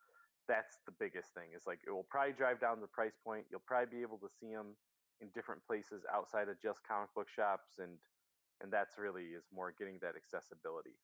[0.49, 1.53] That's the biggest thing.
[1.55, 3.45] It's like it will probably drive down the price point.
[3.51, 4.75] You'll probably be able to see them
[5.21, 8.01] in different places outside of just comic book shops, and
[8.63, 10.97] and that's really is more getting that accessibility.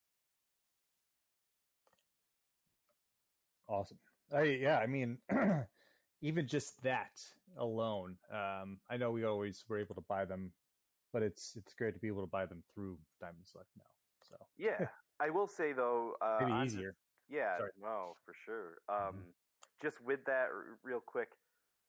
[3.68, 3.98] Awesome.
[4.34, 5.18] I, yeah, I mean,
[6.22, 7.20] even just that
[7.58, 8.16] alone.
[8.32, 10.52] Um, I know we always were able to buy them,
[11.12, 13.84] but it's it's great to be able to buy them through Diamond Select now.
[14.28, 14.86] So Yeah,
[15.20, 16.94] I will say though, uh, maybe easier.
[17.28, 17.70] Yeah, Sorry.
[17.82, 18.78] no, for sure.
[18.88, 19.16] Um,
[19.82, 21.30] Just with that, r- real quick,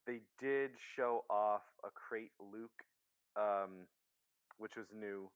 [0.06, 2.84] they did show off a Crait Luke,
[3.36, 3.88] um,
[4.58, 5.30] which was new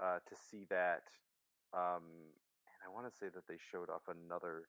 [0.00, 1.02] uh, to see that.
[1.74, 2.32] Um,
[2.64, 4.68] and I want to say that they showed off another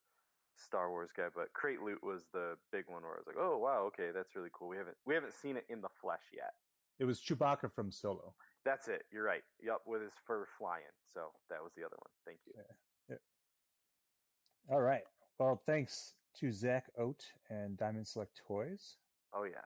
[0.57, 3.57] Star Wars guy, but Crait loot was the big one where I was like, "Oh
[3.57, 6.53] wow, okay, that's really cool." We haven't we haven't seen it in the flesh yet,
[6.99, 8.33] It was Chewbacca from Solo.
[8.67, 9.03] That's it.
[9.13, 9.43] You're right.
[9.63, 10.83] Yep, with his fur flying.
[11.13, 12.11] So that was the other one.
[12.25, 12.51] Thank you.
[12.57, 13.15] Yeah.
[13.15, 14.75] Yeah.
[14.75, 15.03] All right.
[15.39, 18.97] Well, thanks to Zach Oat and Diamond Select Toys.
[19.33, 19.63] Oh yeah.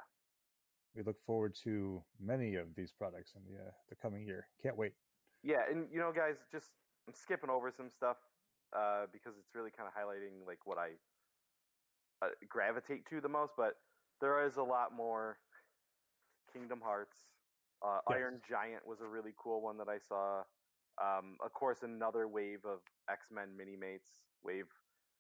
[0.95, 4.45] We look forward to many of these products in the uh, the coming year.
[4.61, 4.93] Can't wait.
[5.41, 6.67] Yeah, and you know, guys, just
[7.07, 8.17] I'm skipping over some stuff
[8.77, 10.89] uh, because it's really kind of highlighting like what I
[12.23, 13.53] uh, gravitate to the most.
[13.57, 13.77] But
[14.19, 15.37] there is a lot more.
[16.53, 17.17] Kingdom Hearts,
[17.85, 18.17] uh, Yes.
[18.17, 20.43] Iron Giant was a really cool one that I saw.
[21.01, 24.09] Um, of course, another wave of X Men mini mates,
[24.43, 24.65] wave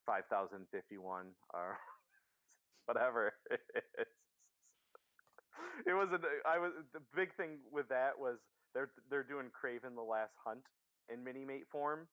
[0.05, 1.77] five thousand fifty one, or
[2.85, 3.33] whatever.
[5.87, 6.19] it was a.
[6.47, 8.37] I was the big thing with that was
[8.73, 10.65] they're they're doing Kraven the Last Hunt
[11.11, 12.07] in mini mate form.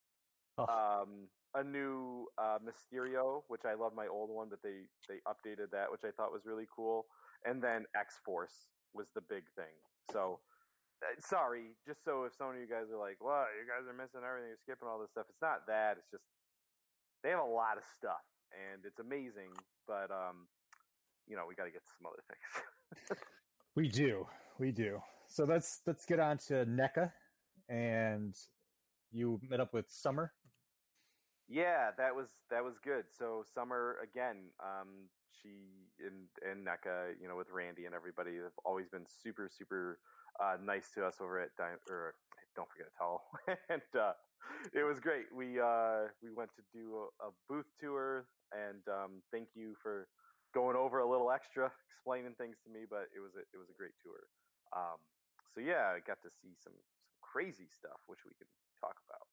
[0.56, 1.02] Oh.
[1.02, 5.70] Um, a new uh, Mysterio, which I love my old one, but they they updated
[5.72, 7.06] that, which I thought was really cool.
[7.44, 9.74] And then X Force was the big thing.
[10.10, 10.40] So
[11.02, 13.96] uh, sorry, just so if some of you guys are like, "Well, you guys are
[13.96, 15.96] missing everything, you're skipping all this stuff," it's not that.
[15.98, 16.26] It's just
[17.22, 19.54] they have a lot of stuff, and it's amazing.
[19.86, 20.48] But um,
[21.26, 23.18] you know, we got to get to some other things.
[23.78, 24.26] We do.
[24.58, 24.98] We do.
[25.28, 27.12] So let's let's get on to NECA,
[27.68, 28.34] and
[29.12, 30.32] you met up with Summer.
[31.48, 33.04] Yeah, that was that was good.
[33.16, 35.10] So Summer again, um,
[35.42, 39.98] she and and NECA, you know, with Randy and everybody have always been super super
[40.40, 41.50] uh, nice to us over at
[41.90, 42.14] or
[42.56, 43.22] don't forget a Towel,
[43.70, 44.12] and uh,
[44.74, 45.30] it was great.
[45.34, 50.08] We uh, we went to do a, a booth tour, and um, thank you for
[50.54, 52.86] going over a little extra, explaining things to me.
[52.88, 54.26] But it was a, it was a great tour.
[54.74, 54.98] Um,
[55.54, 56.74] so yeah, I got to see some some
[57.22, 58.48] crazy stuff, which we can
[58.80, 59.26] talk about.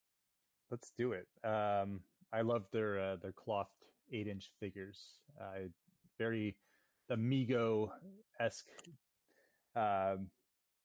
[0.70, 1.28] Let's do it.
[1.44, 2.02] Um,
[2.34, 3.70] I love their uh, their clothed
[4.12, 5.20] eight inch figures.
[5.40, 5.70] Uh,
[6.18, 6.56] very
[7.12, 7.90] Mego
[8.40, 8.68] esque
[9.76, 10.28] um,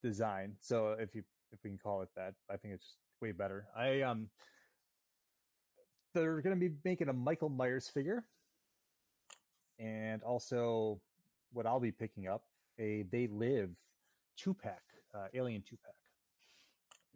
[0.02, 0.54] design.
[0.60, 3.66] So if you if we can call it that, I think it's way better.
[3.76, 4.28] I um,
[6.14, 8.24] they're going to be making a Michael Myers figure,
[9.78, 11.00] and also
[11.52, 12.44] what I'll be picking up
[12.78, 13.70] a They Live
[14.36, 14.82] two pack,
[15.14, 15.94] uh, Alien two pack.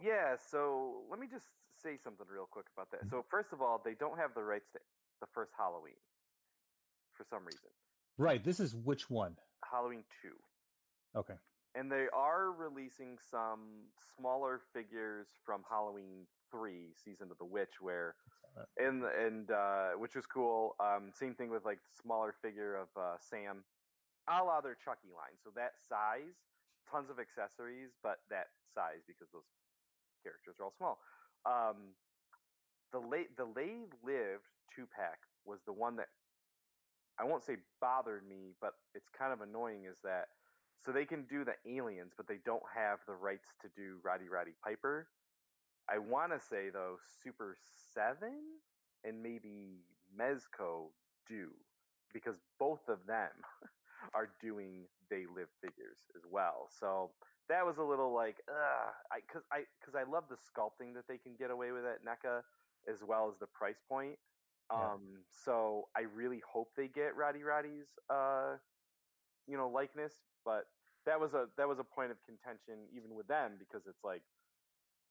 [0.03, 1.47] Yeah, so let me just
[1.83, 3.09] say something real quick about that.
[3.09, 4.79] So first of all, they don't have the rights to
[5.21, 5.95] the first Halloween
[7.15, 7.71] for some reason.
[8.19, 8.45] Right.
[8.45, 9.37] This is which one?
[9.65, 11.19] Halloween 2.
[11.19, 11.35] Okay.
[11.75, 18.15] And they are releasing some smaller figures from Halloween 3, Season of the Witch where
[18.79, 20.77] and and uh which was cool.
[20.79, 23.65] Um same thing with like smaller figure of uh Sam
[24.29, 25.37] a la their Chucky line.
[25.43, 26.49] So that size,
[26.89, 29.49] tons of accessories, but that size because those
[30.23, 30.99] characters are all small.
[31.45, 31.93] Um,
[32.93, 36.09] the late the lay lived two pack was the one that
[37.19, 39.85] I won't say bothered me, but it's kind of annoying.
[39.91, 40.27] Is that
[40.85, 44.29] so they can do the aliens, but they don't have the rights to do Roddy
[44.29, 45.09] Roddy Piper.
[45.89, 47.57] I want to say though, Super
[47.95, 48.61] Seven
[49.05, 49.85] and maybe
[50.19, 50.91] Mezco
[51.29, 51.51] do
[52.13, 53.31] because both of them
[54.15, 56.69] are doing They Live figures as well.
[56.81, 57.11] So
[57.49, 61.07] that was a little like, uh, I because I because I love the sculpting that
[61.09, 62.43] they can get away with at NECA,
[62.91, 64.19] as well as the price point.
[64.73, 64.93] Yeah.
[64.93, 68.57] Um, so I really hope they get Roddy Roddy's, uh,
[69.47, 70.15] you know, likeness.
[70.45, 70.65] But
[71.07, 74.23] that was a that was a point of contention even with them because it's like,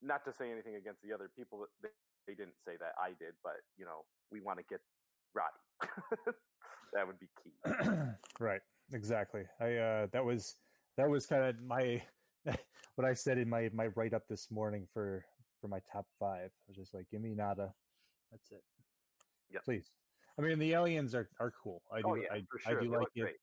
[0.02, 1.90] not to say anything against the other people, that they,
[2.28, 4.82] they didn't say that I did, but you know, we want to get
[5.34, 5.64] Roddy.
[6.94, 7.54] that would be key.
[8.40, 8.62] right.
[8.92, 9.44] Exactly.
[9.60, 10.56] I uh that was
[10.98, 12.02] that was kind of my
[12.96, 15.26] what I said in my my write up this morning for
[15.62, 16.30] for my top 5.
[16.30, 17.74] I was just like give me nada.
[18.32, 18.64] That's it.
[19.54, 19.66] Yep.
[19.66, 19.92] Please.
[20.38, 21.82] I mean the aliens are are cool.
[21.92, 23.22] I do oh yeah, I, for I do they like it.
[23.22, 23.36] great.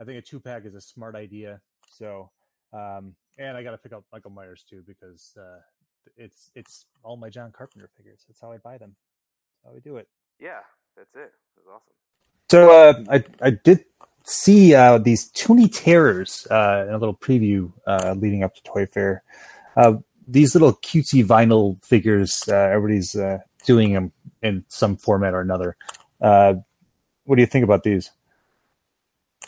[0.00, 1.60] I think a two pack is a smart idea.
[1.90, 2.30] So,
[2.72, 5.60] um, and I got to pick up Michael Myers too because uh,
[6.16, 8.24] it's it's all my John Carpenter figures.
[8.28, 8.94] That's how I buy them.
[9.64, 10.08] That's how I do it.
[10.38, 10.60] Yeah,
[10.96, 11.32] that's it.
[11.56, 11.94] Was awesome.
[12.50, 13.84] So uh, I I did
[14.24, 18.86] see uh, these Toonie Terrors uh, in a little preview uh, leading up to Toy
[18.86, 19.22] Fair.
[19.76, 19.94] Uh,
[20.28, 22.42] these little cutesy vinyl figures.
[22.48, 25.76] Uh, everybody's uh, doing them in some format or another.
[26.20, 26.54] Uh,
[27.24, 28.12] what do you think about these?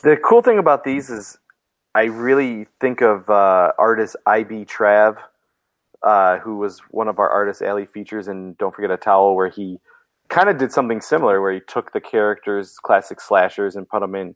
[0.02, 1.38] The cool thing about these is
[1.94, 5.18] I really think of uh, artist IB Trav,
[6.02, 9.48] uh, who was one of our artist alley features, and don't forget a towel, where
[9.48, 9.78] he
[10.28, 14.14] kind of did something similar, where he took the characters, classic slashers, and put them
[14.14, 14.28] in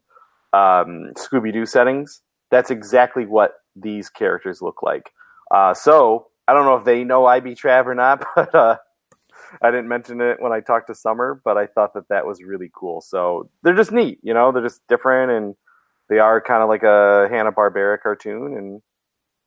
[0.53, 2.21] um, Scooby Doo settings.
[2.49, 5.11] That's exactly what these characters look like.
[5.51, 8.77] Uh, so I don't know if they know IB Trav or not, but uh,
[9.61, 12.43] I didn't mention it when I talked to Summer, but I thought that that was
[12.43, 13.01] really cool.
[13.01, 15.55] So they're just neat, you know, they're just different and
[16.09, 18.81] they are kind of like a Hanna Barbera cartoon, and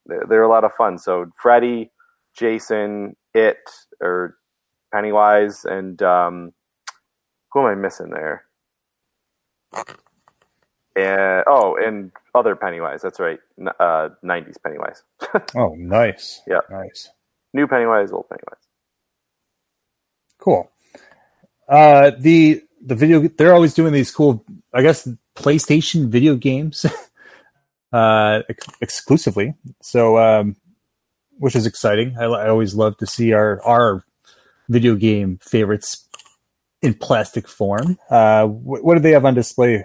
[0.06, 0.98] they're, they're a lot of fun.
[0.98, 1.90] So Freddy,
[2.36, 3.58] Jason, It,
[4.00, 4.36] or
[4.92, 6.52] Pennywise, and um,
[7.52, 8.44] who am I missing there?
[10.96, 13.02] And oh, and other Pennywise.
[13.02, 15.02] That's right, N- uh, '90s Pennywise.
[15.54, 16.42] Oh, nice.
[16.46, 16.60] Yeah.
[16.70, 17.10] Nice.
[17.54, 18.65] New Pennywise, old Pennywise.
[20.46, 20.70] Cool.
[21.68, 26.86] Uh, the the video they're always doing these cool, I guess, PlayStation video games,
[27.92, 29.54] uh, ex- exclusively.
[29.82, 30.54] So, um,
[31.38, 32.16] which is exciting.
[32.16, 34.04] I, I always love to see our our
[34.68, 36.08] video game favorites
[36.80, 37.98] in plastic form.
[38.08, 39.84] Uh, what, what do they have on display?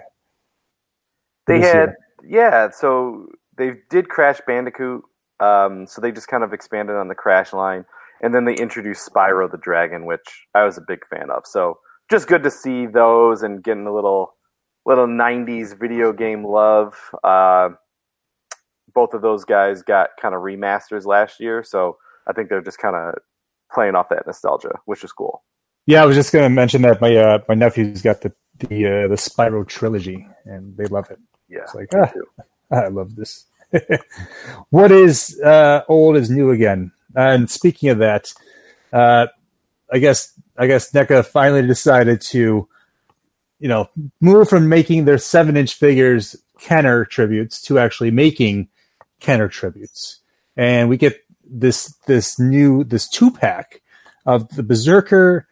[1.48, 1.96] They had year?
[2.24, 3.26] yeah, so
[3.58, 5.02] they did Crash Bandicoot.
[5.40, 7.84] Um, so they just kind of expanded on the Crash line,
[8.22, 11.42] and then they introduced Spyro the Dragon, which I was a big fan of.
[11.46, 11.78] So
[12.10, 14.34] just good to see those and getting a little
[14.86, 16.94] little '90s video game love.
[17.22, 17.70] Uh,
[18.94, 22.78] both of those guys got kind of remasters last year, so I think they're just
[22.78, 23.14] kind of
[23.72, 25.42] playing off that nostalgia, which is cool.
[25.86, 28.86] Yeah, I was just going to mention that my uh, my nephew's got the the
[28.86, 31.18] uh, the Spyro trilogy, and they love it.
[31.48, 32.12] Yeah, It's like ah.
[32.70, 33.46] I love this.
[34.70, 36.92] what is uh, old is new again.
[37.14, 38.32] And speaking of that,
[38.92, 39.26] uh,
[39.92, 42.68] I guess I guess NECA finally decided to,
[43.58, 43.88] you know,
[44.20, 48.68] move from making their seven inch figures Kenner tributes to actually making
[49.20, 50.20] Kenner tributes,
[50.56, 53.82] and we get this this new this two pack
[54.26, 55.46] of the Berserker.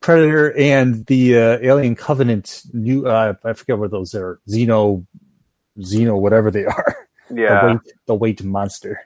[0.00, 5.04] Predator and the uh, Alien Covenant new uh, I forget what those are Xeno
[5.78, 6.96] Xeno whatever they are.
[7.28, 9.00] Yeah, the weight the weight monster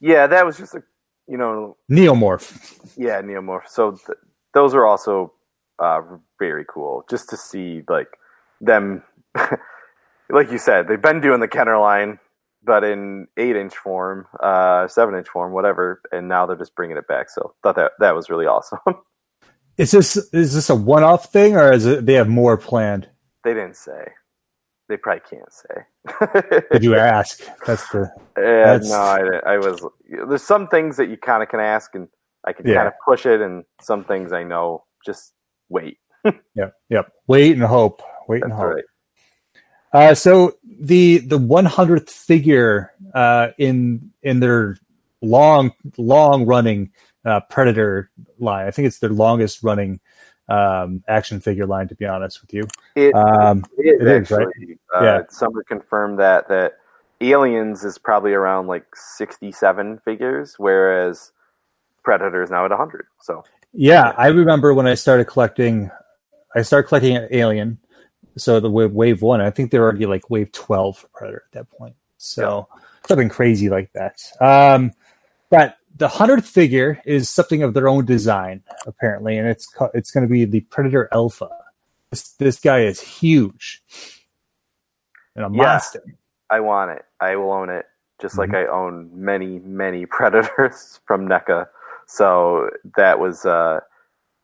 [0.00, 0.26] yeah.
[0.26, 0.82] That was just a
[1.26, 3.68] you know Neomorph yeah neomorph.
[3.68, 4.18] So th-
[4.54, 5.32] those are also
[5.78, 6.00] uh,
[6.38, 8.08] very cool just to see like
[8.60, 9.02] them.
[10.30, 12.18] like you said, they've been doing the Kenner line,
[12.62, 16.96] but in eight inch form, uh, seven inch form, whatever, and now they're just bringing
[16.96, 17.30] it back.
[17.30, 18.78] So thought that that was really awesome.
[19.76, 23.08] is this is this a one off thing or is it they have more planned
[23.44, 24.12] they didn't say.
[24.88, 26.62] They probably can't say.
[26.72, 28.42] did you ask that's the Yeah,
[28.78, 29.54] That's- no, I.
[29.54, 29.84] I was.
[30.08, 32.08] There's some things that you kind of can ask, and
[32.46, 32.76] I can Yeah.
[32.76, 35.34] kind of push it, and some things I know just
[35.68, 35.98] wait.
[36.54, 38.84] yep yep wait and hope wait and hope right.
[39.92, 44.76] uh, so the the 100th figure uh, in in their
[45.22, 46.90] long long running
[47.24, 50.00] uh, Predator line I think it's their longest running
[50.48, 54.30] um, action figure line to be honest with you It, um, it is it is,
[54.30, 54.46] right?
[54.94, 55.22] Uh, Yeah.
[55.28, 56.78] Summer confirmed that that
[57.20, 61.32] Aliens is probably around like 67 figures, whereas
[62.04, 63.06] Predator is now at 100.
[63.20, 65.90] So Yeah, I remember when I started collecting.
[66.54, 67.78] I started collecting Alien,
[68.36, 69.40] so the wave, wave one.
[69.40, 71.94] I think they're already like wave twelve for Predator at that point.
[72.16, 72.68] So
[73.06, 74.22] something crazy like that.
[74.40, 74.92] Um,
[75.50, 80.26] but the hundredth figure is something of their own design, apparently, and it's it's going
[80.26, 81.50] to be the Predator Alpha.
[82.10, 83.82] This this guy is huge
[85.36, 85.50] and a Yeah.
[85.50, 86.02] monster.
[86.50, 87.04] I want it.
[87.20, 87.86] I will own it,
[88.20, 88.54] just like Mm-hmm.
[88.54, 91.66] I own many, many Predators from NECA.
[92.08, 93.80] So that was uh,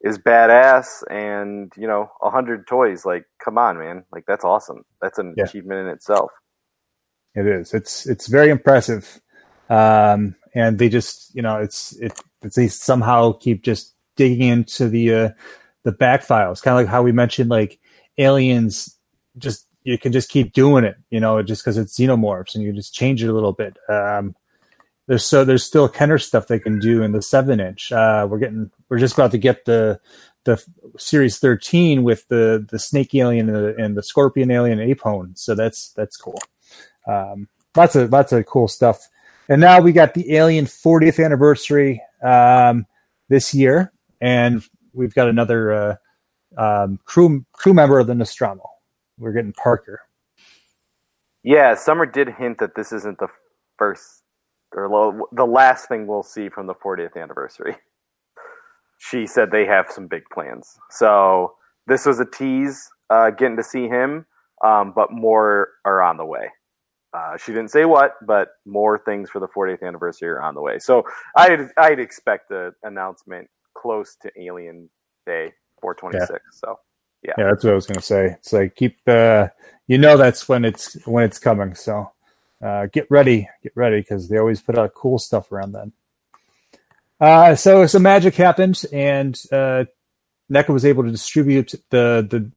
[0.02, 3.06] is badass, and you know, a hundred toys.
[3.06, 4.04] Like, come on, man!
[4.12, 4.84] Like that's awesome.
[5.02, 5.46] That's an Yeah.
[5.46, 6.32] achievement in itself.
[7.34, 7.74] It is.
[7.74, 9.20] It's it's very impressive,
[9.70, 14.88] um, and they just you know it's it it's, they somehow keep just digging into
[14.88, 15.28] the uh,
[15.84, 17.78] the back files, kind of like how we mentioned like
[18.18, 18.98] aliens.
[19.38, 22.72] Just you can just keep doing it, you know, just because it's xenomorphs, and you
[22.72, 23.76] just change it a little bit.
[23.88, 24.34] Um,
[25.06, 27.92] there's so there's still Kenner stuff they can do in the seven inch.
[27.92, 30.00] Uh, we're getting we're just about to get the
[30.44, 30.62] the
[30.98, 35.54] series 13 with the the snake alien and the, and the scorpion alien apone so
[35.54, 36.38] that's that's cool
[37.06, 39.08] um, lots of lots of cool stuff.
[39.48, 42.86] And now we got the Alien 40th anniversary um,
[43.28, 45.96] this year, and we've got another uh,
[46.56, 48.64] um, crew crew member of the Nostromo.
[49.18, 50.00] We're getting Parker.
[51.42, 53.28] Yeah, Summer did hint that this isn't the
[53.76, 54.22] first
[54.74, 57.76] or lo- the last thing we'll see from the 40th anniversary.
[58.98, 60.78] She said they have some big plans.
[60.90, 64.24] So this was a tease, uh, getting to see him,
[64.64, 66.48] um, but more are on the way.
[67.14, 70.62] Uh, she didn't say what, but more things for the 40th anniversary are on the
[70.62, 70.80] way.
[70.80, 71.04] So
[71.36, 74.90] I'd, I'd expect an announcement close to Alien
[75.26, 76.42] Day 426.
[76.60, 76.80] So
[77.22, 78.26] yeah, Yeah, that's what I was going to say.
[78.26, 79.48] It's like keep uh,
[79.88, 81.74] you know that's when it's when it's coming.
[81.74, 82.12] So
[82.64, 85.92] uh, get ready, get ready because they always put out cool stuff around then.
[87.20, 89.84] Uh, so some magic happened, and uh,
[90.50, 92.52] NECA was able to distribute the the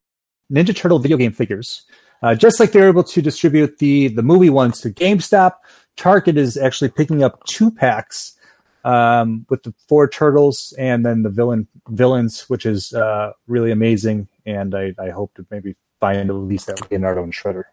[0.54, 1.84] Ninja Turtle video game figures,
[2.22, 5.54] uh, just like they're able to distribute the the movie ones to GameStop,
[5.96, 8.38] Target is actually picking up two packs
[8.84, 14.28] um, with the four turtles and then the villain villains, which is uh, really amazing.
[14.46, 17.64] And I, I hope to maybe find at least that Leonardo and Shredder.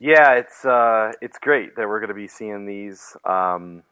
[0.00, 3.82] Yeah, it's uh, it's great that we're going to be seeing these um,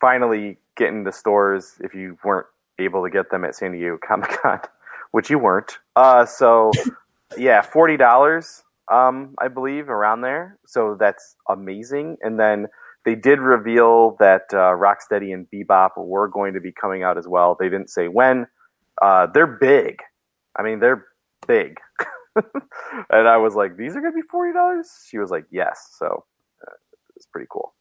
[0.00, 1.74] finally getting to stores.
[1.80, 2.46] If you weren't
[2.78, 4.60] able to get them at San Diego Comic Con,
[5.10, 6.72] which you weren't, uh, so
[7.36, 10.58] yeah, forty dollars, um, I believe, around there.
[10.66, 12.16] So that's amazing.
[12.22, 12.66] And then
[13.04, 17.26] they did reveal that uh, Rocksteady and Bebop were going to be coming out as
[17.26, 17.56] well.
[17.58, 18.46] They didn't say when.
[19.00, 20.00] Uh, they're big.
[20.56, 21.06] I mean, they're
[21.46, 21.78] big.
[22.36, 25.94] and I was like, "These are going to be forty dollars." She was like, "Yes."
[25.98, 26.24] So
[26.66, 26.74] uh,
[27.16, 27.74] it's pretty cool.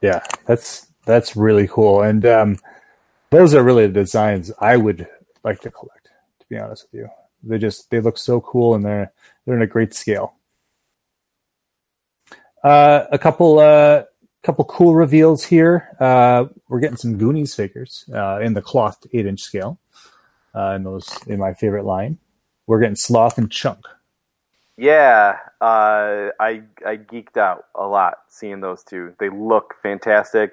[0.00, 2.56] Yeah, that's that's really cool, and um,
[3.30, 5.06] those are really the designs I would
[5.44, 6.08] like to collect.
[6.40, 7.08] To be honest with you,
[7.42, 9.12] they just they look so cool, and they're
[9.44, 10.34] they're in a great scale.
[12.62, 14.04] Uh, a couple uh,
[14.42, 15.96] couple cool reveals here.
[15.98, 19.78] Uh, we're getting some Goonies figures uh, in the cloth eight inch scale.
[20.54, 22.18] Uh, in those, in my favorite line,
[22.66, 23.86] we're getting Sloth and Chunk.
[24.76, 29.14] Yeah, uh, I I geeked out a lot seeing those two.
[29.20, 30.52] They look fantastic.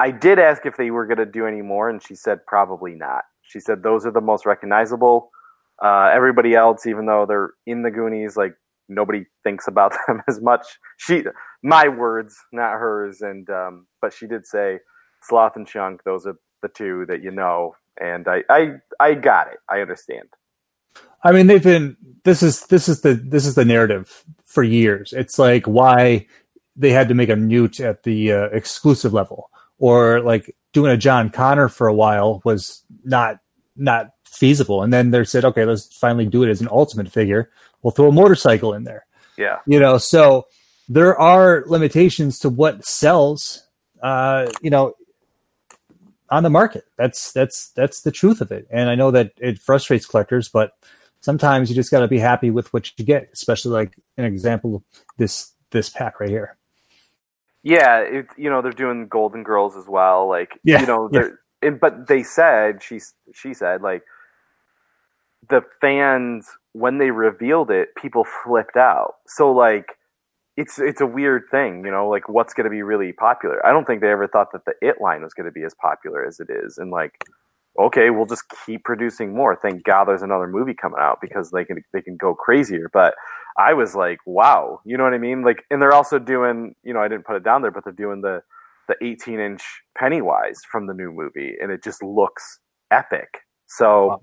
[0.00, 2.94] I did ask if they were going to do any more, and she said probably
[2.94, 3.24] not.
[3.42, 5.30] She said those are the most recognizable.
[5.82, 8.54] Uh, everybody else, even though they're in the Goonies, like
[8.88, 10.66] nobody thinks about them as much.
[10.96, 11.24] She,
[11.62, 13.20] my words, not hers.
[13.20, 14.80] And um, but she did say
[15.22, 16.02] Sloth and Chunk.
[16.04, 17.74] Those are the two that you know.
[18.00, 19.58] And I, I, I got it.
[19.68, 20.28] I understand.
[21.22, 21.96] I mean, they've been.
[22.24, 25.12] This is this is the this is the narrative for years.
[25.12, 26.26] It's like why
[26.76, 30.96] they had to make a newt at the uh, exclusive level, or like doing a
[30.96, 33.40] John Connor for a while was not
[33.74, 34.82] not feasible.
[34.82, 37.50] And then they said, okay, let's finally do it as an ultimate figure.
[37.82, 39.06] We'll throw a motorcycle in there.
[39.36, 39.58] Yeah.
[39.66, 40.46] You know, so
[40.88, 43.68] there are limitations to what sells
[44.02, 44.94] uh, you know,
[46.30, 46.84] on the market.
[46.96, 48.66] That's that's that's the truth of it.
[48.70, 50.72] And I know that it frustrates collectors, but
[51.20, 54.84] sometimes you just got to be happy with what you get, especially like an example
[55.16, 56.56] this this pack right here.
[57.62, 60.28] Yeah, it, you know they're doing Golden Girls as well.
[60.28, 61.28] Like yeah, you know, yeah.
[61.62, 63.00] and but they said she
[63.32, 64.02] she said like
[65.50, 69.14] the fans when they revealed it, people flipped out.
[69.26, 69.86] So like
[70.56, 73.64] it's it's a weird thing, you know, like what's going to be really popular.
[73.66, 75.74] I don't think they ever thought that the It line was going to be as
[75.80, 77.12] popular as it is, and like,
[77.78, 79.56] okay, we'll just keep producing more.
[79.56, 82.90] Thank God there's another movie coming out because they can they can go crazier.
[82.92, 83.14] But
[83.56, 85.42] I was like, wow, you know what I mean?
[85.44, 87.92] Like, and they're also doing, you know, I didn't put it down there, but they're
[87.92, 88.42] doing the
[88.88, 89.62] the 18 inch
[89.96, 93.28] Pennywise from the new movie, and it just looks epic.
[93.66, 94.20] So.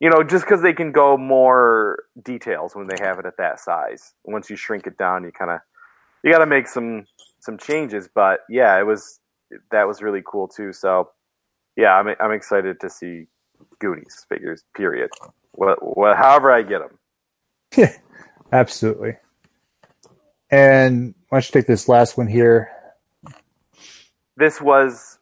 [0.00, 3.60] You know, just because they can go more details when they have it at that
[3.60, 4.12] size.
[4.24, 5.60] Once you shrink it down, you kind of
[6.22, 7.06] you got to make some
[7.40, 8.08] some changes.
[8.14, 9.20] But yeah, it was
[9.70, 10.72] that was really cool too.
[10.72, 11.10] So
[11.76, 13.26] yeah, I'm I'm excited to see
[13.78, 14.64] Goonies figures.
[14.74, 15.10] Period.
[15.52, 16.98] What, what however I get them.
[17.76, 17.92] Yeah,
[18.52, 19.16] absolutely.
[20.50, 22.70] And why don't you take this last one here?
[24.36, 25.18] This was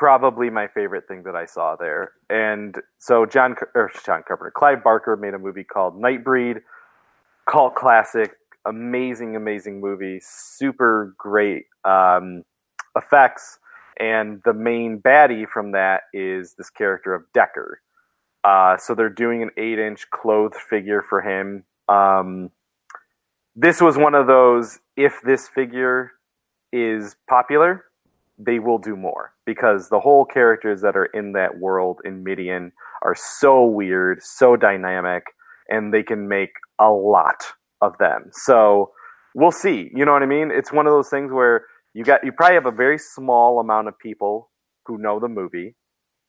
[0.00, 2.12] probably my favorite thing that I saw there.
[2.30, 6.62] And so John or John Carpenter, Clive Barker made a movie called Nightbreed,
[7.46, 8.30] cult classic,
[8.66, 12.44] amazing, amazing movie, super great um,
[12.96, 13.58] effects.
[13.98, 17.82] And the main baddie from that is this character of Decker.
[18.42, 21.64] Uh, so they're doing an eight inch clothed figure for him.
[21.90, 22.52] Um,
[23.54, 26.12] this was one of those, if this figure
[26.72, 27.84] is popular,
[28.42, 32.72] they will do more because the whole characters that are in that world in Midian
[33.02, 35.24] are so weird, so dynamic,
[35.68, 37.44] and they can make a lot
[37.80, 38.30] of them.
[38.32, 38.92] So
[39.34, 39.90] we'll see.
[39.94, 40.50] You know what I mean?
[40.50, 43.88] It's one of those things where you got you probably have a very small amount
[43.88, 44.50] of people
[44.86, 45.74] who know the movie,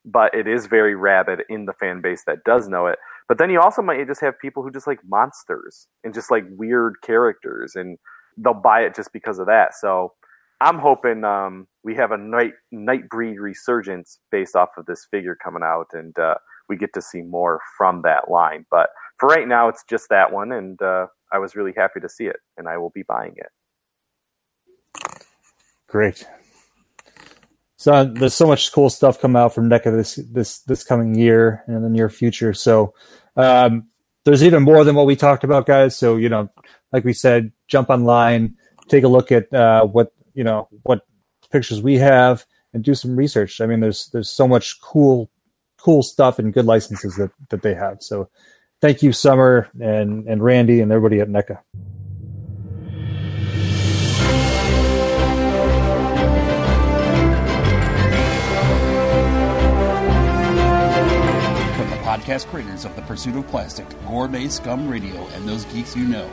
[0.05, 2.99] but it is very rabid in the fan base that does know it.
[3.28, 6.43] But then you also might just have people who just like monsters and just like
[6.49, 7.97] weird characters and
[8.38, 9.74] they'll buy it just because of that.
[9.80, 10.14] So
[10.62, 15.64] I'm hoping um, we have a night Nightbreed resurgence based off of this figure coming
[15.64, 16.36] out, and uh,
[16.70, 18.68] we get to see more from that line.
[18.70, 22.07] But for right now, it's just that one, and uh, I was really happy to
[22.07, 23.49] see it, and I will be buying it.
[25.88, 26.28] Great.
[27.78, 31.64] So there's so much cool stuff coming out from NECA this this this coming year
[31.66, 32.53] and in the near future.
[32.53, 32.93] So
[33.36, 33.88] um,
[34.26, 35.97] there's even more than what we talked about, guys.
[35.97, 36.51] So you know,
[36.93, 38.57] like we said, jump online,
[38.89, 41.06] take a look at uh, what you know what
[41.52, 43.62] pictures we have and do some research.
[43.62, 45.30] I mean, there's there's so much cool
[45.78, 48.02] cool stuff and good licenses that that they have.
[48.02, 48.30] So
[48.80, 51.60] thank you, Summer and and Randy and everybody at NECA.
[61.76, 65.96] From the podcast creators of the Pursuit of Plastic, Gourmet Scum Radio, and those geeks
[65.96, 66.30] you know,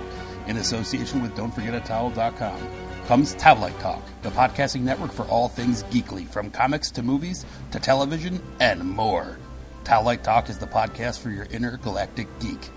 [0.46, 6.50] in association with Don'tForgetAtowel.com comes Towelite Talk, the podcasting network for all things geekly, from
[6.50, 9.38] comics to movies to television and more.
[9.82, 12.68] Towelite Talk is the podcast for your intergalactic geek.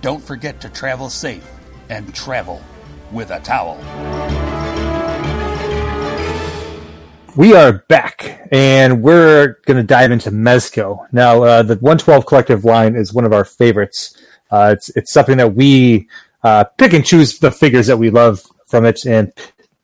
[0.00, 1.48] Don't forget to travel safe
[1.88, 2.60] and travel
[3.12, 3.76] with a towel.
[7.36, 11.06] We are back, and we're going to dive into Mezco.
[11.12, 14.20] Now, uh, the 112 Collective line is one of our favorites.
[14.50, 16.08] Uh, it's it's something that we
[16.42, 19.32] uh, pick and choose the figures that we love from it and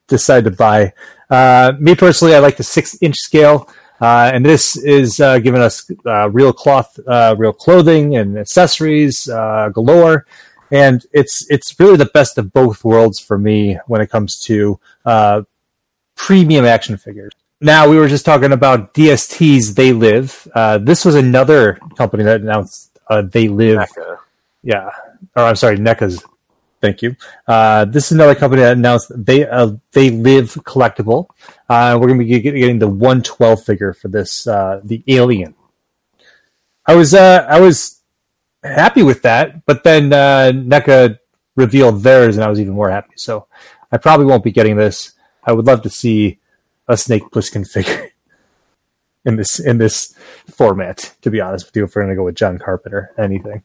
[0.07, 0.93] decide to buy.
[1.31, 3.69] Uh, me personally, I like the six inch scale,
[4.01, 5.91] uh, and this is uh, giving us
[6.31, 6.99] real cloth,
[7.37, 10.27] real clothing, and accessories galore.
[10.71, 14.81] And it's it's really the best of both worlds for me when it comes to
[16.17, 17.33] premium action figures.
[17.61, 20.47] Now we were just talking about DST's They Live.
[20.55, 23.79] Uh, this was another company that announced uh, They Live.
[23.79, 24.19] NECA.
[24.63, 24.91] Yeah,
[25.37, 26.23] or I'm sorry, NECA's.
[26.85, 27.17] Thank you.
[27.49, 31.29] Uh, this is another company that announced they uh, they live collectible.
[31.67, 35.55] Uh, we're going to be getting the 112 figure for this, uh, the Alien.
[36.85, 38.03] I was I was
[38.63, 41.21] happy with that, but then NECA
[41.57, 43.15] revealed theirs, and I was even more happy.
[43.17, 43.47] So
[43.91, 45.15] I probably won't be getting this.
[45.43, 46.39] I would love to see
[46.87, 48.11] a Snake Plissken figure
[49.25, 50.15] in this in this
[50.51, 51.15] format.
[51.23, 53.63] To be honest with you, if we're gonna go with John Carpenter, anything.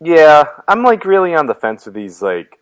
[0.00, 2.20] Yeah, I'm like really on the fence with these.
[2.20, 2.58] Like,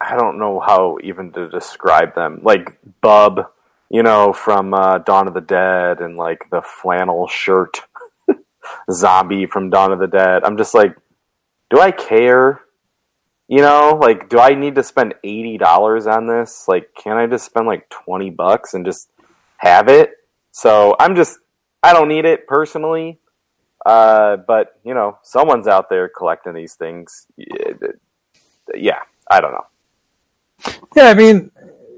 [0.00, 2.40] I don't know how even to describe them.
[2.42, 3.46] Like Bub,
[3.90, 7.82] you know, from uh, Dawn of the Dead, and like the flannel shirt
[8.92, 10.44] zombie from Dawn of the Dead.
[10.44, 10.96] I'm just like,
[11.70, 12.60] do I care?
[13.48, 16.66] You know, like, do I need to spend eighty dollars on this?
[16.66, 19.08] Like, can I just spend like twenty bucks and just
[19.58, 20.10] have it?
[20.50, 21.38] So I'm just,
[21.82, 23.20] I don't need it personally.
[23.86, 27.28] Uh, but you know, someone's out there collecting these things.
[28.74, 28.98] Yeah,
[29.30, 30.74] I don't know.
[30.96, 31.52] Yeah, I mean,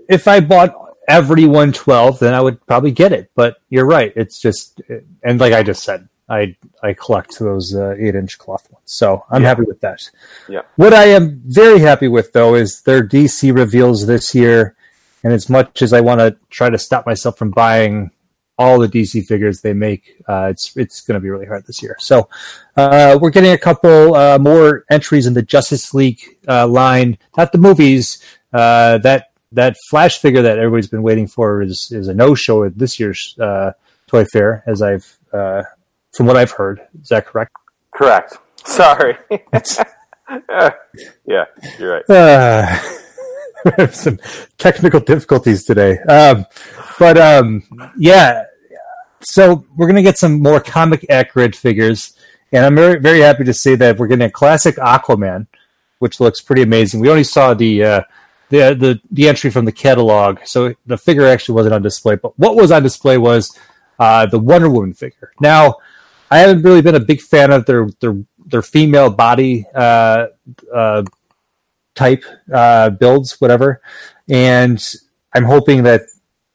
[0.06, 0.74] if I bought
[1.08, 3.30] every 112, then I would probably get it.
[3.34, 4.82] But you're right; it's just,
[5.24, 8.84] and like I just said, I I collect those uh, eight inch cloth ones.
[8.84, 9.48] So I'm yeah.
[9.48, 10.10] happy with that.
[10.46, 10.62] Yeah.
[10.76, 14.76] What I am very happy with though is their DC reveals this year,
[15.24, 18.10] and as much as I want to try to stop myself from buying
[18.58, 21.82] all the DC figures they make, uh, it's it's going to be really hard this
[21.82, 21.96] year.
[22.00, 22.28] So
[22.76, 27.52] uh, we're getting a couple uh, more entries in the Justice League uh, line, not
[27.52, 28.22] the movies.
[28.52, 32.64] Uh, that that Flash figure that everybody's been waiting for is is a no show
[32.64, 33.34] at this year's
[34.06, 36.80] Toy Fair, as I've from what I've heard.
[37.00, 37.52] Is that correct?
[37.94, 38.36] Correct.
[38.64, 39.16] Sorry.
[41.26, 41.44] yeah,
[41.78, 42.10] you're right.
[42.10, 42.76] Uh,
[43.90, 44.18] some
[44.56, 45.98] technical difficulties today.
[46.00, 46.44] Um,
[46.98, 47.62] but um,
[47.96, 48.44] yeah,
[49.20, 52.14] so we're going to get some more comic accurate figures.
[52.52, 55.46] And I'm very, very happy to say that we're getting a classic Aquaman,
[55.98, 57.00] which looks pretty amazing.
[57.00, 58.00] We only saw the uh,
[58.48, 62.16] the the the entry from the catalog, so the figure actually wasn't on display.
[62.16, 63.56] But what was on display was
[63.98, 65.32] uh, the Wonder Woman figure.
[65.40, 65.76] Now,
[66.30, 70.28] I haven't really been a big fan of their their their female body uh,
[70.74, 71.02] uh,
[71.94, 73.82] type uh, builds, whatever,
[74.28, 74.82] and
[75.34, 76.02] I'm hoping that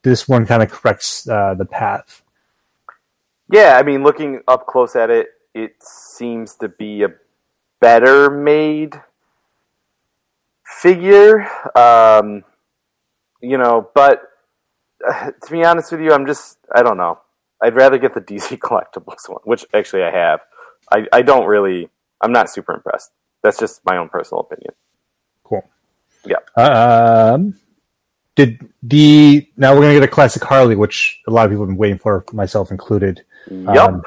[0.03, 2.23] this one kind of corrects uh, the path.
[3.51, 7.09] Yeah, I mean, looking up close at it, it seems to be a
[7.79, 9.01] better made
[10.65, 11.47] figure.
[11.77, 12.43] Um,
[13.41, 14.21] you know, but
[15.07, 17.19] uh, to be honest with you, I'm just I don't know.
[17.61, 20.41] I'd rather get the DC collectibles one, which actually I have.
[20.91, 21.89] I, I don't really.
[22.21, 23.11] I'm not super impressed.
[23.41, 24.73] That's just my own personal opinion.
[25.43, 25.63] Cool.
[26.25, 26.37] Yeah.
[26.55, 27.59] Um.
[28.35, 31.69] Did the now we're gonna get a classic Harley, which a lot of people have
[31.69, 33.23] been waiting for, myself included.
[33.49, 33.77] Yep.
[33.77, 34.03] Um,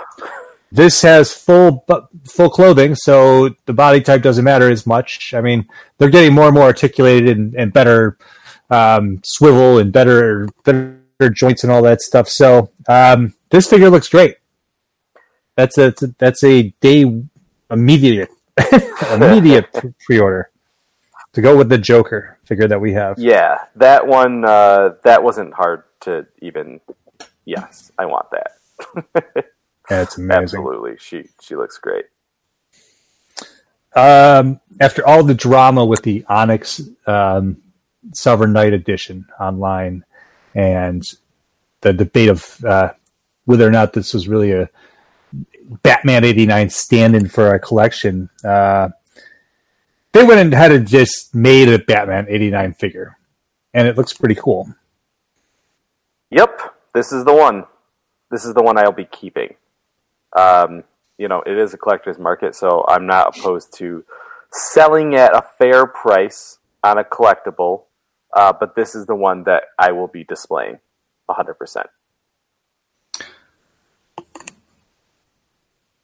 [0.73, 1.85] this has full
[2.25, 5.33] full clothing, so the body type doesn't matter as much.
[5.33, 5.69] I mean,
[5.99, 8.19] they're getting more and more articulated and, and better
[8.71, 12.29] um, swivel and better better joints and all that stuff.
[12.29, 14.37] So um, this figure looks great.
[15.57, 17.23] That's a that's a day
[17.71, 18.31] immediate
[19.13, 19.73] immediate
[20.05, 20.51] pre-order
[21.37, 23.19] to go with the Joker figure that we have.
[23.19, 26.81] Yeah, that one uh, that wasn't hard to even.
[27.45, 29.47] Yes, I want that.
[29.89, 30.43] That's amazing.
[30.43, 32.07] Absolutely, she she looks great.
[33.95, 37.59] Um, after all the drama with the Onyx um,
[38.15, 40.07] Sovereign Knight edition online,
[40.55, 41.05] and
[41.83, 42.93] the debate of uh,
[43.45, 44.71] whether or not this was really a
[45.83, 48.31] Batman '89 stand-in for a collection.
[48.43, 48.89] Uh,
[50.17, 53.19] they went and had it just made a Batman '89 figure,
[53.75, 54.75] and it looks pretty cool.
[56.31, 57.65] Yep, this is the one.
[58.31, 59.55] This is the one I'll be keeping.
[60.37, 60.85] Um,
[61.19, 64.05] you know, it is a collector's market, so I'm not opposed to
[64.51, 67.83] selling at a fair price on a collectible.
[68.33, 70.79] Uh, but this is the one that I will be displaying
[71.31, 71.85] 100%.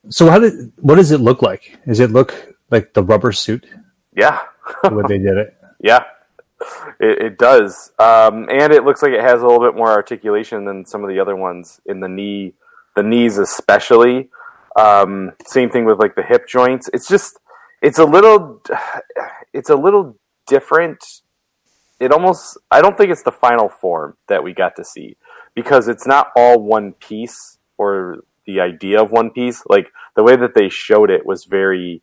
[0.08, 1.78] So how did what does it look like?
[1.86, 3.66] Does it look like the rubber suit?
[4.14, 4.40] Yeah.
[4.82, 5.56] the they did it.
[5.84, 6.04] Yeah.
[7.00, 10.64] It, it does, um, and it looks like it has a little bit more articulation
[10.64, 12.54] than some of the other ones in the knee,
[12.94, 14.30] the knees especially.
[14.76, 16.88] Um, same thing with like the hip joints.
[16.92, 17.40] It's just,
[17.82, 18.62] it's a little,
[19.52, 21.04] it's a little different.
[21.98, 25.16] It almost, I don't think it's the final form that we got to see
[25.54, 29.62] because it's not all one piece or the idea of one piece.
[29.66, 32.02] Like the way that they showed it was very,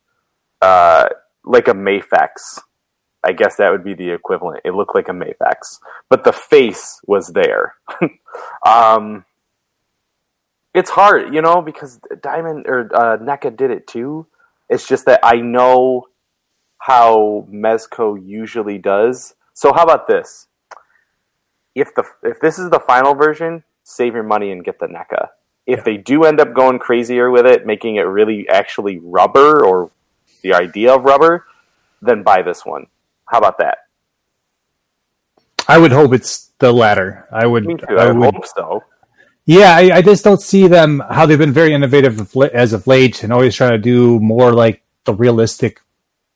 [0.62, 1.10] uh,
[1.46, 2.60] like a Mafex
[3.24, 4.62] I guess that would be the equivalent.
[4.64, 5.80] It looked like a Mafex,
[6.10, 7.76] but the face was there.
[8.66, 9.26] um,
[10.74, 14.28] it's hard, you know, because Diamond or uh, NECA did it too.
[14.70, 16.06] It's just that I know
[16.78, 19.36] how Mezco usually does.
[19.54, 20.48] So how about this?
[21.76, 25.28] If the if this is the final version, save your money and get the NECA.
[25.66, 25.84] If yeah.
[25.84, 29.92] they do end up going crazier with it, making it really actually rubber or
[30.42, 31.46] the idea of rubber,
[32.02, 32.88] then buy this one
[33.30, 33.78] how about that?
[35.68, 37.28] I would hope it's the latter.
[37.32, 37.66] I would.
[37.66, 37.86] Me too.
[37.98, 38.84] I, I would, hope so.
[39.46, 43.24] Yeah, I, I, just don't see them how they've been very innovative as of late
[43.24, 45.82] and always trying to do more like the realistic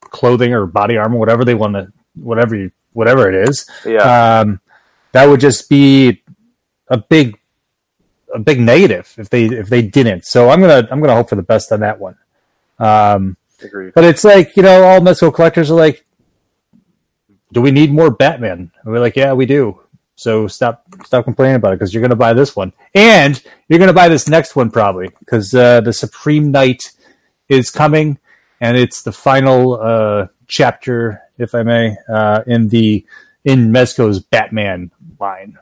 [0.02, 3.70] clothing or body armor, whatever they want to, whatever you, whatever it is.
[3.86, 4.40] Yeah.
[4.40, 4.62] Um,
[5.14, 6.24] that would just be
[6.88, 7.40] a big,
[8.34, 10.26] a big negative if they if they didn't.
[10.26, 12.18] So I'm gonna I'm gonna hope for the best on that one.
[12.78, 13.94] Um, Agreed.
[13.94, 16.06] But it's like you know all Mezco collectors are like
[17.54, 18.72] do we need more Batman?
[18.84, 19.80] And we're like, yeah, we do.
[20.16, 23.80] So stop stop complaining about it because you're going to buy this one, and you're
[23.80, 26.84] going to buy this next one probably because uh, the Supreme Knight
[27.50, 28.20] is coming,
[28.62, 33.06] and it's the final uh, chapter, if I may, uh, in the
[33.44, 35.58] in Mezco's Batman line.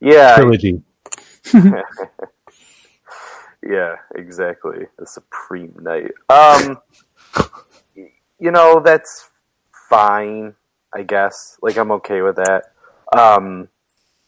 [0.00, 0.82] Yeah, trilogy.
[3.68, 4.86] yeah, exactly.
[4.98, 6.12] The Supreme Knight.
[6.28, 6.78] Um,
[8.38, 9.28] you know that's
[9.88, 10.54] fine,
[10.92, 11.58] I guess.
[11.62, 12.72] Like I'm okay with that.
[13.16, 13.68] Um,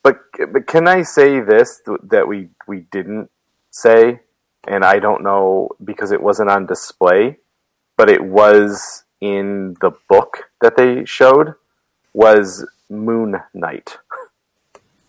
[0.03, 0.21] but
[0.53, 3.31] but can I say this that we we didn't
[3.71, 4.21] say,
[4.67, 7.39] and I don't know because it wasn't on display,
[7.97, 11.55] but it was in the book that they showed
[12.13, 13.99] was Moon Knight.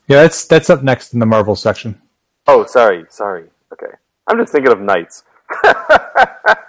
[0.07, 2.01] Yeah, that's that's up next in the Marvel section.
[2.47, 3.45] Oh, sorry, sorry.
[3.71, 3.93] Okay,
[4.27, 5.23] I'm just thinking of knights.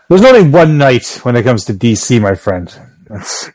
[0.08, 2.74] There's only one knight when it comes to DC, my friend.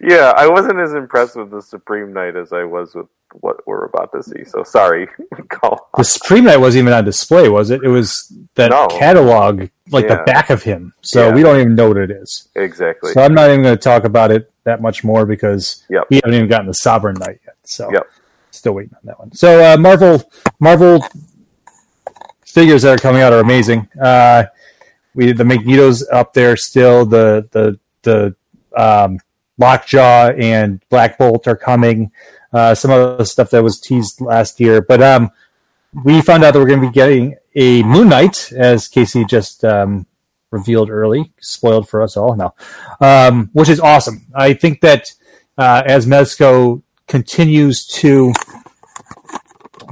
[0.02, 3.08] yeah, I wasn't as impressed with the Supreme Knight as I was with
[3.42, 4.44] what we're about to see.
[4.46, 5.08] So sorry.
[5.98, 7.82] the Supreme Knight wasn't even on display, was it?
[7.84, 8.88] It was that no.
[8.88, 10.18] catalog, like yeah.
[10.18, 10.94] the back of him.
[11.02, 11.34] So yeah.
[11.34, 12.50] we don't even know what it is.
[12.56, 13.12] Exactly.
[13.12, 16.06] So I'm not even going to talk about it that much more because yep.
[16.10, 17.56] we haven't even gotten the Sovereign Knight yet.
[17.64, 18.08] So yep.
[18.52, 19.32] still waiting on that one.
[19.34, 20.30] So uh, Marvel,
[20.60, 21.06] Marvel
[22.58, 23.88] figures that are coming out are amazing.
[24.02, 24.46] Uh,
[25.14, 27.06] we the Magneto's up there still.
[27.06, 28.36] The the the
[28.76, 29.20] um,
[29.60, 32.12] Lockjaw and Black Bolt are coming.
[32.52, 35.30] Uh, some of the stuff that was teased last year, but um,
[36.04, 39.64] we found out that we're going to be getting a Moon Knight, as Casey just
[39.64, 40.08] um,
[40.50, 42.56] revealed early, spoiled for us all now,
[43.02, 44.26] um, which is awesome.
[44.34, 45.06] I think that
[45.60, 48.34] uh, as Mezco continues to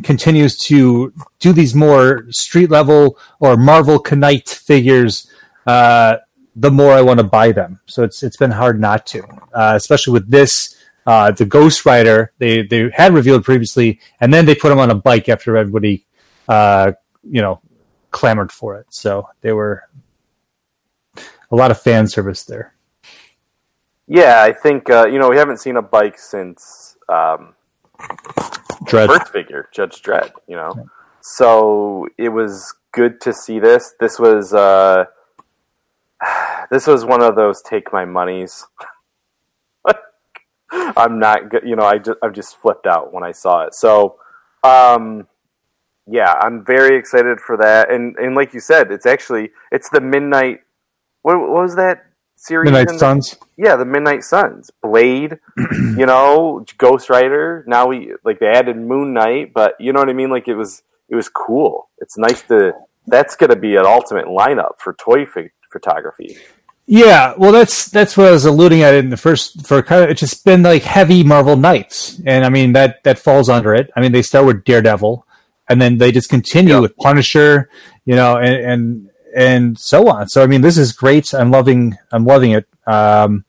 [0.04, 5.30] continues to do these more street level or Marvel Knight figures,
[5.66, 6.18] uh,
[6.56, 7.80] the more I want to buy them.
[7.86, 9.24] So it's it's been hard not to,
[9.54, 10.76] uh, especially with this.
[11.08, 14.90] Uh, the Ghost Rider they they had revealed previously, and then they put him on
[14.90, 16.06] a bike after everybody,
[16.48, 16.94] uh,
[17.24, 17.62] you know,
[18.10, 18.88] clamored for it.
[18.90, 19.84] So they were
[21.52, 22.74] a lot of fan service there.
[24.08, 27.56] Yeah, I think uh, you know we haven't seen a bike since um,
[28.84, 29.08] Dredd.
[29.08, 30.32] first figure, Judge Dredd.
[30.48, 30.84] You know, yeah.
[31.22, 33.94] so it was good to see this.
[34.00, 35.06] This was uh,
[36.72, 38.66] this was one of those take my monies.
[40.72, 41.64] I'm not good.
[41.66, 43.76] You know, I just, I've just flipped out when I saw it.
[43.76, 44.18] So,
[44.64, 45.28] um,
[46.08, 47.92] yeah, I'm very excited for that.
[47.92, 50.62] And and like you said, it's actually it's the Midnight.
[51.22, 52.06] What, what was that
[52.46, 52.72] series?
[52.72, 53.36] Midnight Suns.
[53.58, 54.72] Yeah, the Midnight Suns.
[54.82, 55.40] Blade.
[55.58, 57.64] you know, Ghost Rider.
[57.68, 60.30] Now we like they added Moon Knight, but you know what I mean.
[60.30, 61.90] Like it was it was cool.
[62.00, 62.74] It's nice to.
[63.08, 65.28] That's going to be an ultimate lineup for toy
[65.72, 66.38] photography.
[66.88, 69.66] Yeah, well, that's that's what I was alluding at in the first.
[69.66, 73.18] For kind of, it's just been like heavy Marvel Knights, and I mean that that
[73.18, 73.90] falls under it.
[73.96, 75.26] I mean, they start with Daredevil,
[75.68, 76.82] and then they just continue yep.
[76.84, 77.70] with Punisher,
[78.06, 80.30] you know, and, and and so on.
[80.30, 81.34] So I mean, this is great.
[81.34, 82.68] I'm loving I'm loving it.
[82.88, 83.46] Um,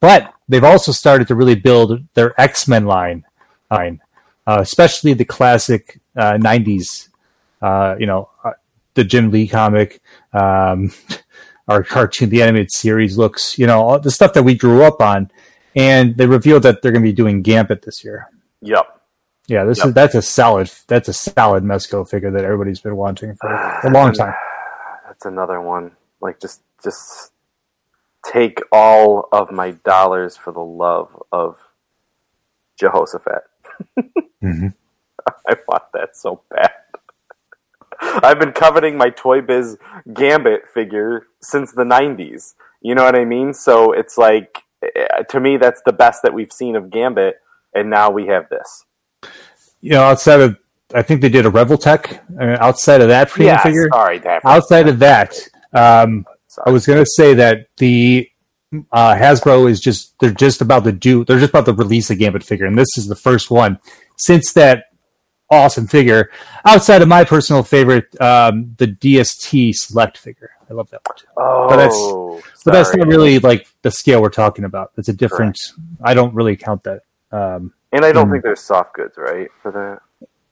[0.00, 3.24] but they've also started to really build their X Men line,
[3.70, 4.00] line,
[4.46, 7.08] uh, especially the classic uh, '90s.
[7.62, 8.52] Uh, you know, uh,
[8.94, 10.00] the Jim Lee comic,
[10.32, 10.92] um,
[11.68, 13.58] our cartoon, the animated series looks.
[13.58, 15.30] You know, all the stuff that we grew up on,
[15.76, 18.28] and they revealed that they're going to be doing Gambit this year.
[18.62, 18.86] Yep.
[19.48, 19.88] Yeah, this Yep.
[19.88, 23.90] is that's a solid that's a solid Mezco figure that everybody's been wanting for a
[23.90, 24.34] long time.
[25.20, 25.92] That's another one.
[26.22, 27.32] Like just just
[28.24, 31.58] take all of my dollars for the love of
[32.78, 33.42] Jehoshaphat.
[34.42, 34.72] Mhm.
[35.46, 36.72] I want that so bad.
[38.00, 39.76] I've been coveting my Toy Biz
[40.14, 42.54] Gambit figure since the 90s.
[42.80, 43.52] You know what I mean?
[43.52, 47.34] So it's like, eh, to me, that's the best that we've seen of Gambit,
[47.74, 48.86] and now we have this.
[49.82, 50.56] You know, outside of
[50.94, 52.20] I think they did a Revoltech.
[52.40, 54.46] I mean, outside of that premium Yeah, figure, sorry, Daffy.
[54.46, 55.36] outside of that,
[55.72, 56.26] um,
[56.66, 58.28] I was going to say that the
[58.92, 62.14] uh, Hasbro is just they're just about to do they're just about to release a
[62.16, 63.78] Gambit figure, and this is the first one
[64.16, 64.84] since that
[65.50, 66.30] awesome figure.
[66.64, 71.16] Outside of my personal favorite, um, the DST Select figure, I love that one.
[71.16, 71.26] Too.
[71.36, 74.92] Oh, but that's- But that's not really like the scale we're talking about.
[74.98, 75.58] It's a different.
[76.04, 77.02] I don't really count that.
[77.32, 78.32] Um, And I don't Mm.
[78.32, 80.00] think there's soft goods, right, for that?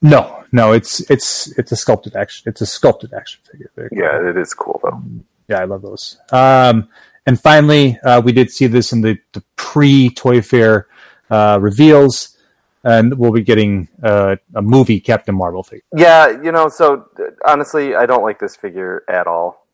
[0.02, 2.44] No, no, it's it's it's a sculpted action.
[2.48, 3.70] It's a sculpted action figure.
[3.76, 3.88] Cool.
[3.92, 5.00] Yeah, it is cool though.
[5.48, 6.18] yeah, I love those.
[6.32, 6.88] Um,
[7.26, 10.86] and finally, uh, we did see this in the, the pre Toy Fair
[11.30, 12.38] uh, reveals,
[12.84, 15.82] and we'll be getting uh, a movie Captain Marvel figure.
[15.94, 17.08] Yeah, you know, so
[17.44, 19.66] honestly, I don't like this figure at all.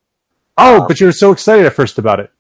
[0.57, 2.31] Oh, Um, but you were so excited at first about it.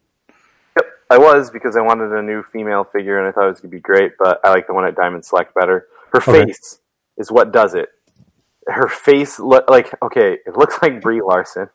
[0.76, 3.61] Yep, I was because I wanted a new female figure and I thought it was
[3.61, 5.87] gonna be great, but I like the one at Diamond Select better.
[6.12, 6.47] Her Okay.
[6.47, 6.78] face
[7.17, 7.89] is what does it.
[8.67, 11.69] Her face, look like okay, it looks like Brie Larson,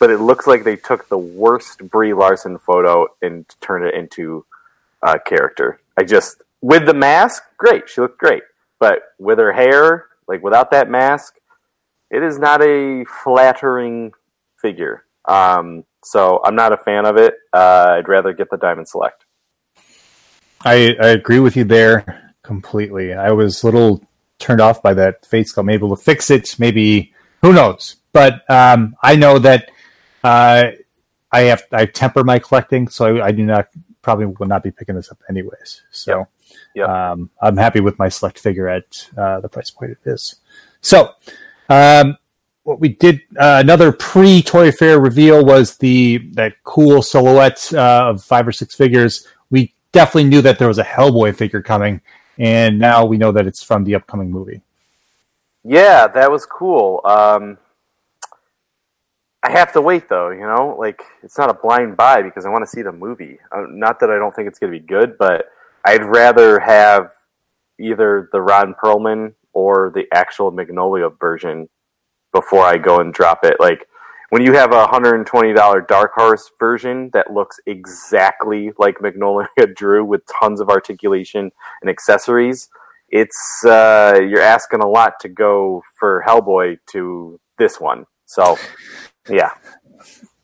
[0.00, 4.46] but it looks like they took the worst Brie Larson photo and turned it into
[5.02, 5.80] a character.
[5.98, 8.42] I just with the mask, great, she looked great,
[8.80, 11.34] but with her hair, like without that mask,
[12.10, 14.12] it is not a flattering
[14.60, 15.04] figure.
[15.26, 17.34] Um, so I'm not a fan of it.
[17.52, 19.24] Uh, I'd rather get the Diamond Select.
[20.64, 23.12] I, I agree with you there completely.
[23.12, 24.02] I was a little
[24.38, 25.66] turned off by that face sculpt.
[25.66, 26.58] Maybe we'll fix it.
[26.58, 27.12] Maybe
[27.42, 27.96] who knows?
[28.12, 29.70] But um, I know that
[30.22, 30.70] uh,
[31.32, 33.68] I have I temper my collecting, so I, I do not
[34.02, 35.82] probably will not be picking this up anyways.
[35.90, 36.28] So
[36.74, 36.88] Yep.
[36.88, 40.36] Um, I'm happy with my select figure at uh, the price point it is.
[40.80, 41.12] So
[41.68, 42.16] um,
[42.64, 48.10] what we did uh, another pre Toy Fair reveal was the that cool silhouette uh,
[48.10, 49.26] of five or six figures.
[49.50, 52.00] We definitely knew that there was a Hellboy figure coming,
[52.38, 54.60] and now we know that it's from the upcoming movie.
[55.64, 57.00] Yeah, that was cool.
[57.04, 57.58] Um,
[59.42, 62.48] I have to wait though, you know, like it's not a blind buy because I
[62.48, 63.38] want to see the movie.
[63.52, 65.46] Uh, not that I don't think it's going to be good, but
[65.84, 67.10] I'd rather have
[67.78, 71.68] either the Ron Perlman or the actual Mignola version
[72.32, 73.56] before I go and drop it.
[73.60, 73.86] Like
[74.34, 78.98] when you have a hundred and twenty dollar Dark Horse version that looks exactly like
[78.98, 82.68] Mignola Drew with tons of articulation and accessories,
[83.08, 88.06] it's uh, you're asking a lot to go for Hellboy to this one.
[88.26, 88.58] So,
[89.30, 89.52] yeah,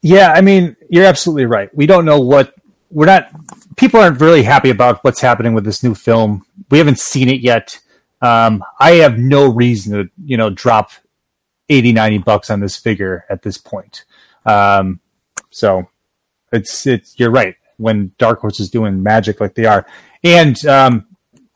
[0.02, 1.74] Yeah, I mean, you're absolutely right.
[1.74, 2.54] We don't know what
[2.90, 3.32] we're not.
[3.76, 6.46] People aren't really happy about what's happening with this new film.
[6.70, 7.80] We haven't seen it yet.
[8.22, 10.92] Um, I have no reason to, you know, drop
[11.70, 14.04] 80, 90 bucks on this figure at this point.
[14.44, 15.00] Um,
[15.50, 15.88] so
[16.52, 17.56] it's it's you're right.
[17.78, 19.86] When Dark Horse is doing magic like they are,
[20.22, 21.06] and um,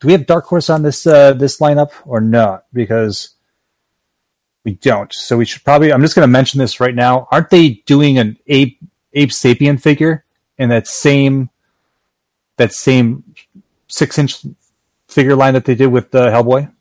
[0.01, 2.65] do we have Dark Horse on this uh, this lineup or not?
[2.73, 3.31] Because
[4.65, 5.13] we don't.
[5.13, 5.93] So we should probably.
[5.93, 7.29] I'm just going to mention this right now.
[7.31, 8.81] Aren't they doing an ape
[9.13, 10.25] Abe Sapien figure
[10.57, 11.51] in that same
[12.57, 13.35] that same
[13.89, 14.47] six inch
[15.09, 16.73] figure line that they did with uh, Hellboy?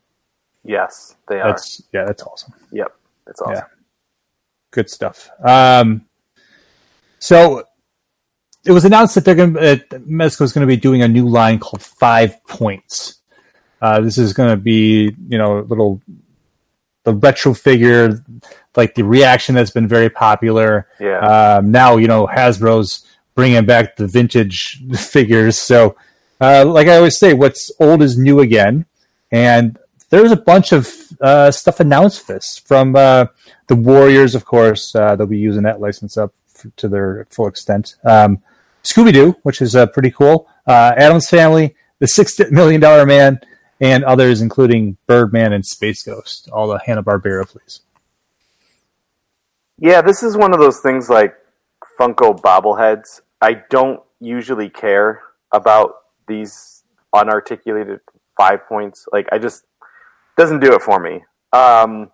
[0.64, 1.50] yes, they are.
[1.50, 2.54] That's yeah, that's awesome.
[2.72, 3.56] yep, that's awesome.
[3.56, 3.64] Yeah.
[4.72, 5.30] Good stuff.
[5.44, 6.06] Um,
[7.20, 7.64] so
[8.66, 11.08] it was announced that they're going to uh, Mezco is going to be doing a
[11.08, 13.20] new line called Five Points.
[13.82, 16.02] Uh, this is going to be you know a little
[17.04, 18.24] the retro figure,
[18.76, 20.88] like the reaction that's been very popular.
[21.00, 21.20] Yeah,
[21.58, 23.06] Um, now you know Hasbro's
[23.36, 25.58] bringing back the vintage figures.
[25.58, 25.96] So,
[26.40, 28.86] uh, like I always say, what's old is new again.
[29.32, 29.78] And
[30.14, 30.88] there's a bunch of
[31.22, 33.26] uh, stuff announced for this from uh,
[33.66, 34.94] the Warriors, of course.
[34.94, 36.32] Uh, they'll be using that license up
[36.78, 37.96] to their full extent.
[38.04, 38.44] Um,
[38.84, 40.48] Scooby Doo, which is uh, pretty cool.
[40.68, 43.42] Uh, Addams Family, the Six Million Dollar Man,
[43.82, 46.48] and others, including Birdman and Space Ghost.
[46.54, 47.82] All the Hanna Barbera, please.
[49.80, 51.34] Yeah, this is one of those things like
[52.00, 53.22] Funko bobbleheads.
[53.42, 55.96] I don't usually care about
[56.28, 56.84] these
[57.16, 58.02] unarticulated
[58.38, 59.08] five points.
[59.12, 59.64] Like I just
[60.38, 61.24] doesn't do it for me.
[61.52, 62.12] Um,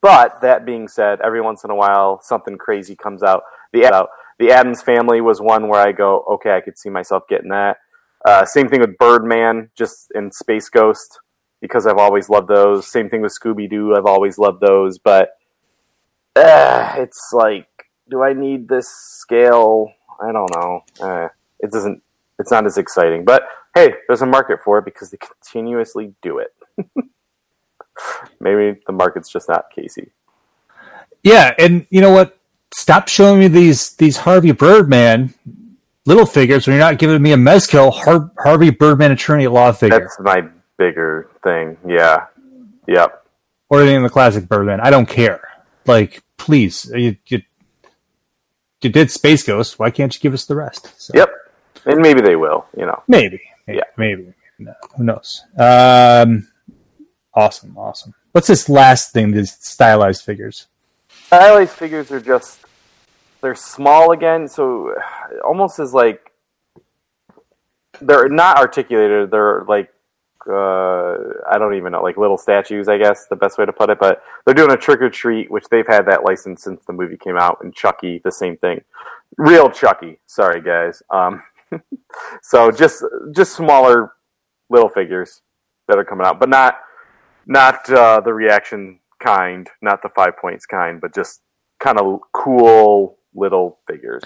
[0.00, 3.42] but that being said, every once in a while something crazy comes out.
[3.72, 4.08] The
[4.38, 7.76] the Addams Family was one where I go, okay, I could see myself getting that.
[8.24, 11.20] Uh, same thing with Birdman, just in Space Ghost,
[11.60, 12.90] because I've always loved those.
[12.90, 14.98] Same thing with Scooby Doo, I've always loved those.
[14.98, 15.30] But
[16.36, 17.66] uh, it's like,
[18.08, 19.92] do I need this scale?
[20.22, 20.80] I don't know.
[21.00, 21.28] Uh,
[21.60, 22.02] it doesn't.
[22.38, 23.24] It's not as exciting.
[23.24, 23.42] But
[23.74, 26.54] hey, there's a market for it because they continuously do it.
[28.40, 30.10] Maybe the market's just not Casey.
[31.22, 32.38] Yeah, and you know what?
[32.72, 35.34] Stop showing me these these Harvey Birdman
[36.06, 39.72] little figures when you're not giving me a Mezco Har- Harvey Birdman attorney at law
[39.72, 39.98] figure.
[39.98, 41.76] That's my bigger thing.
[41.86, 42.26] Yeah.
[42.86, 43.24] Yep.
[43.68, 44.80] Or anything in the classic Birdman.
[44.80, 45.40] I don't care.
[45.86, 47.42] Like, please, you, you,
[48.82, 49.78] you did Space Ghost.
[49.78, 50.92] Why can't you give us the rest?
[51.00, 51.12] So.
[51.14, 51.30] Yep.
[51.86, 52.66] And maybe they will.
[52.76, 53.02] You know.
[53.06, 53.40] Maybe.
[53.66, 53.84] maybe yeah.
[53.96, 54.32] Maybe.
[54.58, 55.44] No, who knows?
[55.56, 56.48] Um,
[57.34, 57.76] awesome.
[57.76, 58.14] Awesome.
[58.32, 59.32] What's this last thing?
[59.32, 60.66] These stylized figures.
[61.26, 62.60] Stylized figures are just
[63.40, 64.94] they're small again, so
[65.44, 66.32] almost as like
[68.00, 69.30] they're not articulated.
[69.30, 69.92] They're like
[70.48, 71.16] uh,
[71.50, 72.88] I don't even know, like little statues.
[72.88, 73.98] I guess the best way to put it.
[73.98, 77.16] But they're doing a trick or treat, which they've had that license since the movie
[77.16, 77.58] came out.
[77.62, 78.82] And Chucky, the same thing.
[79.36, 80.18] Real Chucky.
[80.26, 81.02] Sorry, guys.
[81.10, 81.42] Um,
[82.42, 84.12] so just just smaller
[84.68, 85.42] little figures
[85.88, 86.78] that are coming out, but not
[87.50, 91.42] not uh, the reaction kind, not the five points kind, but just
[91.80, 94.22] kind of cool little figures.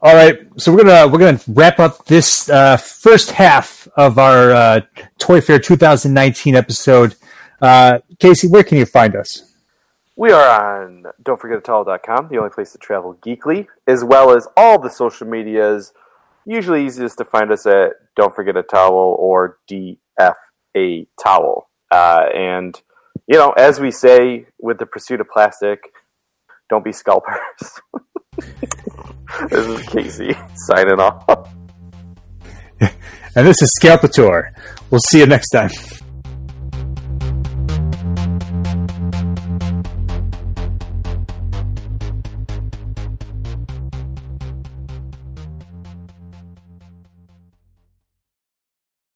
[0.00, 4.52] All right, so we're gonna we're gonna wrap up this uh, first half of our
[4.52, 4.80] uh,
[5.18, 7.16] Toy Fair 2019 episode.
[7.60, 9.52] Uh, Casey, where can you find us?
[10.14, 14.88] We are on don'tforgetatowel.com, the only place to travel geekly, as well as all the
[14.88, 15.92] social medias.
[16.46, 21.67] Usually easiest to find us at Don't Forget a Towel or DFA Towel.
[21.90, 22.80] Uh, and,
[23.26, 25.80] you know, as we say with the pursuit of plastic,
[26.68, 27.80] don't be scalpers.
[29.50, 31.54] this is Casey signing off.
[32.80, 34.50] and this is Scalpator.
[34.90, 35.70] We'll see you next time.